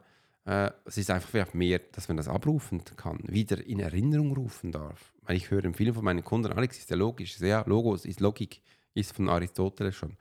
Äh, 0.50 0.72
es 0.86 0.98
ist 0.98 1.12
einfach 1.12 1.54
mehr, 1.54 1.80
dass 1.92 2.08
man 2.08 2.18
das 2.18 2.28
abrufen 2.28 2.84
kann, 2.96 3.20
wieder 3.28 3.64
in 3.64 3.80
Erinnerung 3.80 4.34
rufen 4.36 4.72
darf. 4.72 5.14
Weil 5.22 5.38
ich 5.38 5.52
höre 5.52 5.64
in 5.64 5.76
vielen 5.76 5.94
von 5.94 6.04
meinen 6.04 6.24
Kunden, 6.24 6.52
Alex 6.52 6.80
ist 6.80 6.90
ja 6.90 6.96
logisch, 6.96 7.40
ja, 7.40 7.64
Logos 7.68 8.04
ist 8.04 8.20
Logik, 8.20 8.60
ist 8.96 9.16
von 9.16 9.30
Aristoteles 9.30 9.96
schon. 9.96 10.18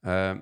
Äh, 0.00 0.36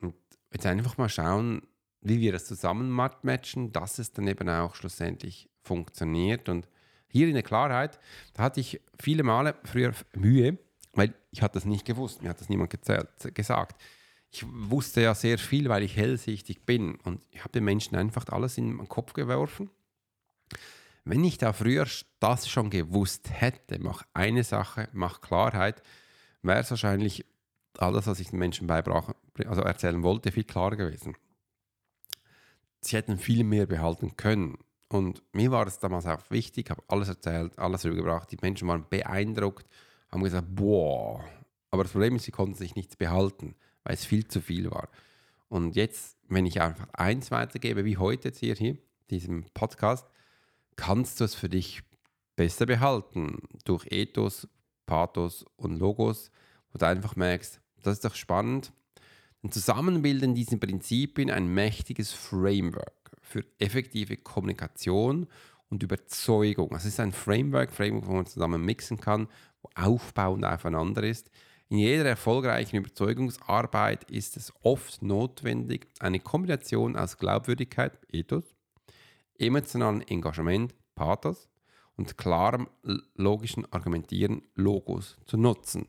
und 0.00 0.14
jetzt 0.50 0.64
einfach 0.64 0.96
mal 0.96 1.10
schauen, 1.10 1.60
wie 2.00 2.22
wir 2.22 2.32
das 2.32 2.46
zusammen 2.46 2.90
matchen, 2.90 3.70
dass 3.70 3.98
es 3.98 4.12
dann 4.12 4.26
eben 4.26 4.48
auch 4.48 4.76
schlussendlich 4.76 5.50
funktioniert. 5.60 6.48
Und 6.48 6.66
hier 7.08 7.28
in 7.28 7.34
der 7.34 7.42
Klarheit, 7.42 8.00
da 8.32 8.44
hatte 8.44 8.60
ich 8.60 8.80
viele 8.98 9.24
Male 9.24 9.56
früher 9.64 9.92
Mühe, 10.16 10.56
weil 10.94 11.12
ich 11.32 11.42
hatte 11.42 11.54
das 11.54 11.66
nicht 11.66 11.84
gewusst, 11.84 12.22
mir 12.22 12.30
hat 12.30 12.40
das 12.40 12.48
niemand 12.48 12.70
gezählt, 12.70 13.08
gesagt. 13.34 13.78
Ich 14.32 14.44
wusste 14.48 15.02
ja 15.02 15.14
sehr 15.14 15.38
viel, 15.38 15.68
weil 15.68 15.82
ich 15.82 15.96
hellsichtig 15.96 16.64
bin 16.64 16.96
und 16.96 17.22
ich 17.30 17.40
habe 17.40 17.52
den 17.52 17.64
Menschen 17.64 17.96
einfach 17.96 18.26
alles 18.28 18.58
in 18.58 18.78
den 18.78 18.88
Kopf 18.88 19.12
geworfen. 19.12 19.70
Wenn 21.04 21.22
ich 21.24 21.36
da 21.38 21.52
früher 21.52 21.86
das 22.18 22.48
schon 22.48 22.70
gewusst 22.70 23.28
hätte, 23.30 23.78
mach 23.78 24.04
eine 24.14 24.42
Sache, 24.42 24.88
mach 24.92 25.20
Klarheit, 25.20 25.82
wäre 26.42 26.60
es 26.60 26.70
wahrscheinlich 26.70 27.26
alles, 27.78 28.06
was 28.06 28.20
ich 28.20 28.30
den 28.30 28.38
Menschen 28.38 28.70
also 28.70 29.62
erzählen 29.62 30.02
wollte, 30.02 30.32
viel 30.32 30.44
klarer 30.44 30.76
gewesen. 30.76 31.16
Sie 32.80 32.96
hätten 32.96 33.18
viel 33.18 33.44
mehr 33.44 33.66
behalten 33.66 34.16
können. 34.16 34.58
Und 34.88 35.22
mir 35.32 35.50
war 35.50 35.66
es 35.66 35.78
damals 35.78 36.06
auch 36.06 36.30
wichtig, 36.30 36.70
habe 36.70 36.82
alles 36.88 37.08
erzählt, 37.08 37.58
alles 37.58 37.84
rübergebracht. 37.84 38.30
Die 38.30 38.38
Menschen 38.40 38.68
waren 38.68 38.86
beeindruckt 38.88 39.66
haben 40.12 40.22
gesagt, 40.22 40.54
boah. 40.54 41.24
Aber 41.70 41.82
das 41.84 41.92
Problem 41.92 42.16
ist, 42.16 42.24
sie 42.24 42.30
konnten 42.30 42.54
sich 42.54 42.74
nichts 42.74 42.96
behalten, 42.96 43.56
weil 43.84 43.94
es 43.94 44.04
viel 44.04 44.26
zu 44.26 44.40
viel 44.40 44.70
war. 44.70 44.88
Und 45.48 45.76
jetzt, 45.76 46.16
wenn 46.28 46.46
ich 46.46 46.60
einfach 46.60 46.88
eins 46.94 47.30
weitergebe, 47.30 47.84
wie 47.84 47.98
heute 47.98 48.28
jetzt 48.28 48.38
hier, 48.38 48.54
hier 48.54 48.78
diesem 49.10 49.44
Podcast, 49.54 50.06
kannst 50.76 51.20
du 51.20 51.24
es 51.24 51.34
für 51.34 51.48
dich 51.48 51.82
besser 52.36 52.66
behalten 52.66 53.38
durch 53.64 53.86
Ethos, 53.90 54.48
Pathos 54.86 55.44
und 55.56 55.78
Logos, 55.78 56.30
wo 56.72 56.78
du 56.78 56.86
einfach 56.86 57.16
merkst, 57.16 57.60
das 57.82 57.94
ist 57.94 58.04
doch 58.04 58.14
spannend. 58.14 58.72
Und 59.42 59.52
zusammen 59.52 60.02
bilden 60.02 60.34
diese 60.34 60.56
Prinzipien 60.56 61.30
ein 61.30 61.52
mächtiges 61.52 62.12
Framework 62.12 63.10
für 63.20 63.44
effektive 63.58 64.16
Kommunikation 64.16 65.26
und 65.68 65.82
Überzeugung. 65.82 66.74
Es 66.74 66.84
ist 66.84 67.00
ein 67.00 67.12
Framework, 67.12 67.72
Framework, 67.72 68.06
wo 68.06 68.12
man 68.12 68.26
zusammen 68.26 68.64
mixen 68.64 69.00
kann, 69.00 69.28
wo 69.62 69.70
aufbauend 69.74 70.44
aufeinander 70.44 71.02
ist. 71.02 71.30
In 71.72 71.78
jeder 71.78 72.04
erfolgreichen 72.04 72.76
Überzeugungsarbeit 72.76 74.04
ist 74.10 74.36
es 74.36 74.52
oft 74.60 75.00
notwendig, 75.00 75.88
eine 76.00 76.20
Kombination 76.20 76.96
aus 76.96 77.16
Glaubwürdigkeit, 77.16 77.98
Ethos, 78.12 78.44
emotionalem 79.38 80.02
Engagement, 80.02 80.74
Pathos 80.94 81.48
und 81.96 82.18
klarem 82.18 82.68
logischen 83.14 83.64
Argumentieren, 83.72 84.42
Logos 84.54 85.16
zu 85.24 85.38
nutzen. 85.38 85.88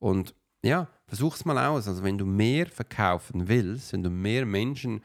Und 0.00 0.34
ja, 0.64 0.88
versuch's 1.06 1.44
mal 1.44 1.64
aus. 1.64 1.86
Also 1.86 2.02
wenn 2.02 2.18
du 2.18 2.26
mehr 2.26 2.66
verkaufen 2.66 3.46
willst, 3.46 3.92
wenn 3.92 4.02
du 4.02 4.10
mehr 4.10 4.44
Menschen 4.44 5.00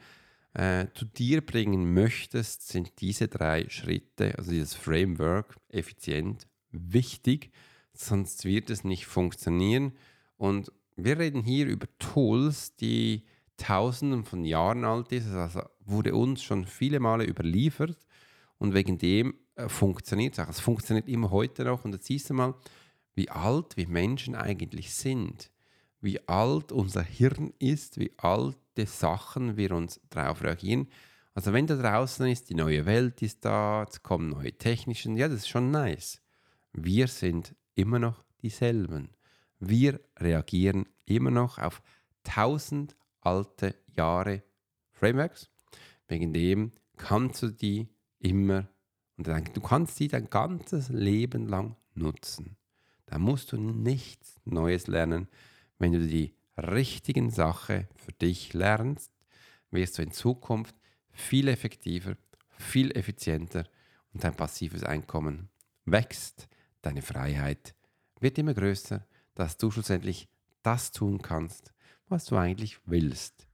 äh, 0.54 0.86
zu 0.92 1.04
dir 1.04 1.40
bringen 1.40 1.94
möchtest, 1.94 2.66
sind 2.66 3.00
diese 3.00 3.28
drei 3.28 3.68
Schritte, 3.68 4.36
also 4.36 4.50
dieses 4.50 4.74
Framework, 4.74 5.54
effizient, 5.68 6.48
wichtig, 6.72 7.52
sonst 7.92 8.44
wird 8.44 8.70
es 8.70 8.82
nicht 8.82 9.06
funktionieren. 9.06 9.92
Und 10.36 10.72
wir 10.96 11.18
reden 11.18 11.42
hier 11.42 11.66
über 11.66 11.86
Tools, 11.98 12.76
die 12.76 13.24
tausenden 13.56 14.24
von 14.24 14.44
Jahren 14.44 14.84
alt 14.84 15.12
ist, 15.12 15.28
also 15.28 15.62
wurde 15.84 16.14
uns 16.14 16.42
schon 16.42 16.66
viele 16.66 17.00
Male 17.00 17.24
überliefert 17.24 18.06
und 18.58 18.74
wegen 18.74 18.98
dem 18.98 19.34
äh, 19.54 19.68
funktioniert 19.68 20.34
es 20.34 20.40
auch. 20.40 20.48
Es 20.48 20.60
funktioniert 20.60 21.08
immer 21.08 21.30
heute 21.30 21.64
noch 21.64 21.84
und 21.84 21.92
jetzt 21.92 22.06
siehst 22.06 22.30
du 22.30 22.34
mal, 22.34 22.54
wie 23.14 23.30
alt 23.30 23.76
wir 23.76 23.88
Menschen 23.88 24.34
eigentlich 24.34 24.94
sind, 24.94 25.50
wie 26.00 26.26
alt 26.28 26.70
unser 26.72 27.02
Hirn 27.02 27.52
ist, 27.58 27.98
wie 27.98 28.12
alte 28.18 28.86
Sachen 28.86 29.56
wir 29.56 29.72
uns 29.72 30.00
darauf 30.10 30.42
reagieren. 30.42 30.88
Also 31.34 31.52
wenn 31.52 31.66
da 31.66 31.76
draußen 31.76 32.26
ist, 32.26 32.50
die 32.50 32.54
neue 32.54 32.86
Welt 32.86 33.22
ist 33.22 33.44
da, 33.44 33.86
es 33.88 34.02
kommen 34.02 34.30
neue 34.30 34.52
technischen, 34.52 35.16
ja, 35.16 35.28
das 35.28 35.38
ist 35.38 35.48
schon 35.48 35.70
nice. 35.70 36.22
Wir 36.72 37.08
sind 37.08 37.54
immer 37.74 37.98
noch 37.98 38.22
dieselben. 38.42 39.10
Wir 39.58 40.00
reagieren 40.18 40.86
immer 41.04 41.30
noch 41.30 41.58
auf 41.58 41.82
tausend 42.22 42.96
alte 43.20 43.74
Jahre 43.86 44.42
Frameworks. 44.92 45.50
Wegen 46.08 46.32
dem 46.32 46.72
kannst 46.96 47.42
du 47.42 47.48
die 47.48 47.88
immer 48.18 48.68
und 49.16 49.26
du 49.28 49.60
kannst 49.60 49.96
sie 49.96 50.08
dein 50.08 50.28
ganzes 50.28 50.88
Leben 50.90 51.48
lang 51.48 51.76
nutzen. 51.94 52.56
Da 53.06 53.18
musst 53.18 53.52
du 53.52 53.56
nichts 53.56 54.40
Neues 54.44 54.88
lernen. 54.88 55.28
Wenn 55.78 55.92
du 55.92 56.06
die 56.06 56.34
richtigen 56.56 57.30
Sachen 57.30 57.86
für 57.96 58.12
dich 58.12 58.52
lernst, 58.52 59.12
wirst 59.70 59.98
du 59.98 60.02
in 60.02 60.12
Zukunft 60.12 60.74
viel 61.10 61.48
effektiver, 61.48 62.16
viel 62.58 62.96
effizienter 62.96 63.64
und 64.12 64.24
dein 64.24 64.34
passives 64.34 64.82
Einkommen 64.82 65.48
wächst. 65.84 66.48
Deine 66.82 67.02
Freiheit 67.02 67.74
wird 68.20 68.38
immer 68.38 68.54
größer, 68.54 69.06
dass 69.36 69.56
du 69.56 69.70
schlussendlich 69.70 70.28
das 70.62 70.90
tun 70.90 71.22
kannst, 71.22 71.72
was 72.08 72.24
du 72.24 72.36
eigentlich 72.36 72.78
willst. 72.86 73.46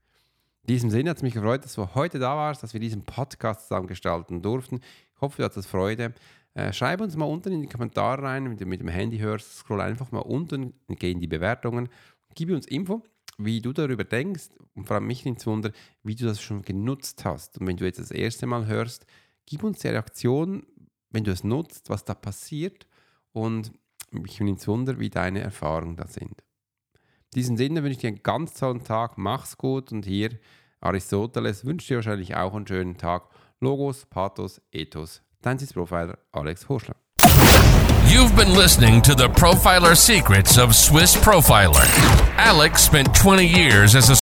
In 0.62 0.68
diesem 0.68 0.90
Sinne 0.90 1.10
hat 1.10 1.18
es 1.18 1.22
mich 1.22 1.34
gefreut, 1.34 1.64
dass 1.64 1.74
du 1.74 1.94
heute 1.94 2.18
da 2.18 2.36
warst, 2.36 2.62
dass 2.62 2.72
wir 2.72 2.80
diesen 2.80 3.02
Podcast 3.04 3.62
zusammen 3.68 3.88
gestalten 3.88 4.42
durften. 4.42 4.80
Ich 5.14 5.20
hoffe, 5.20 5.38
du 5.38 5.44
hattest 5.44 5.68
Freude. 5.68 6.14
Äh, 6.54 6.72
schreib 6.72 7.00
uns 7.00 7.16
mal 7.16 7.24
unten 7.24 7.52
in 7.52 7.62
die 7.62 7.68
Kommentare 7.68 8.22
rein, 8.22 8.48
wenn 8.48 8.56
du 8.56 8.66
mit 8.66 8.80
dem 8.80 8.88
Handy 8.88 9.18
hörst, 9.18 9.58
scroll 9.58 9.80
einfach 9.80 10.12
mal 10.12 10.20
unten 10.20 10.74
und 10.86 11.00
geh 11.00 11.10
in 11.10 11.20
die 11.20 11.26
Bewertungen. 11.26 11.88
Gib 12.34 12.50
uns 12.50 12.66
Info, 12.66 13.02
wie 13.38 13.60
du 13.60 13.72
darüber 13.72 14.04
denkst 14.04 14.50
und 14.74 14.86
vor 14.86 14.96
allem 14.96 15.06
mich 15.06 15.26
ins 15.26 15.46
Wunder, 15.46 15.72
wie 16.04 16.14
du 16.14 16.26
das 16.26 16.40
schon 16.40 16.62
genutzt 16.62 17.24
hast. 17.24 17.58
Und 17.58 17.66
wenn 17.66 17.76
du 17.76 17.84
jetzt 17.84 17.98
das 17.98 18.10
erste 18.10 18.46
Mal 18.46 18.66
hörst, 18.66 19.04
gib 19.46 19.64
uns 19.64 19.80
die 19.80 19.88
Reaktion, 19.88 20.64
wenn 21.10 21.24
du 21.24 21.32
es 21.32 21.42
nutzt, 21.42 21.90
was 21.90 22.04
da 22.04 22.14
passiert 22.14 22.86
und 23.32 23.72
mich 24.20 24.40
ins 24.40 24.68
Wunder, 24.68 24.98
wie 24.98 25.10
deine 25.10 25.40
Erfahrungen 25.40 25.96
da 25.96 26.06
sind. 26.06 26.42
In 27.34 27.36
diesem 27.36 27.56
Sinne 27.56 27.82
wünsche 27.82 27.92
ich 27.92 27.98
dir 27.98 28.08
einen 28.08 28.22
ganz 28.22 28.54
tollen 28.54 28.84
Tag, 28.84 29.16
mach's 29.16 29.56
gut 29.56 29.92
und 29.92 30.04
hier 30.04 30.30
Aristoteles 30.82 31.64
wünscht 31.64 31.88
dir 31.88 31.96
wahrscheinlich 31.96 32.34
auch 32.34 32.54
einen 32.54 32.66
schönen 32.66 32.96
Tag. 32.96 33.22
Logos, 33.60 34.04
Pathos, 34.06 34.60
Ethos, 34.72 35.22
Danzis 35.40 35.72
Profiler 35.72 36.18
Alex 36.32 36.68
Horschler. 36.68 36.96
You've 38.08 38.34
been 38.36 38.54
listening 38.54 39.00
to 39.02 39.14
the 39.14 39.28
Profiler 39.28 39.96
Secrets 39.96 40.58
of 40.58 40.74
Swiss 40.74 41.16
Profiler. 41.16 41.86
Alex 42.36 42.84
spent 42.84 43.14
20 43.14 43.46
years 43.46 43.94
as 43.94 44.10
a 44.10 44.21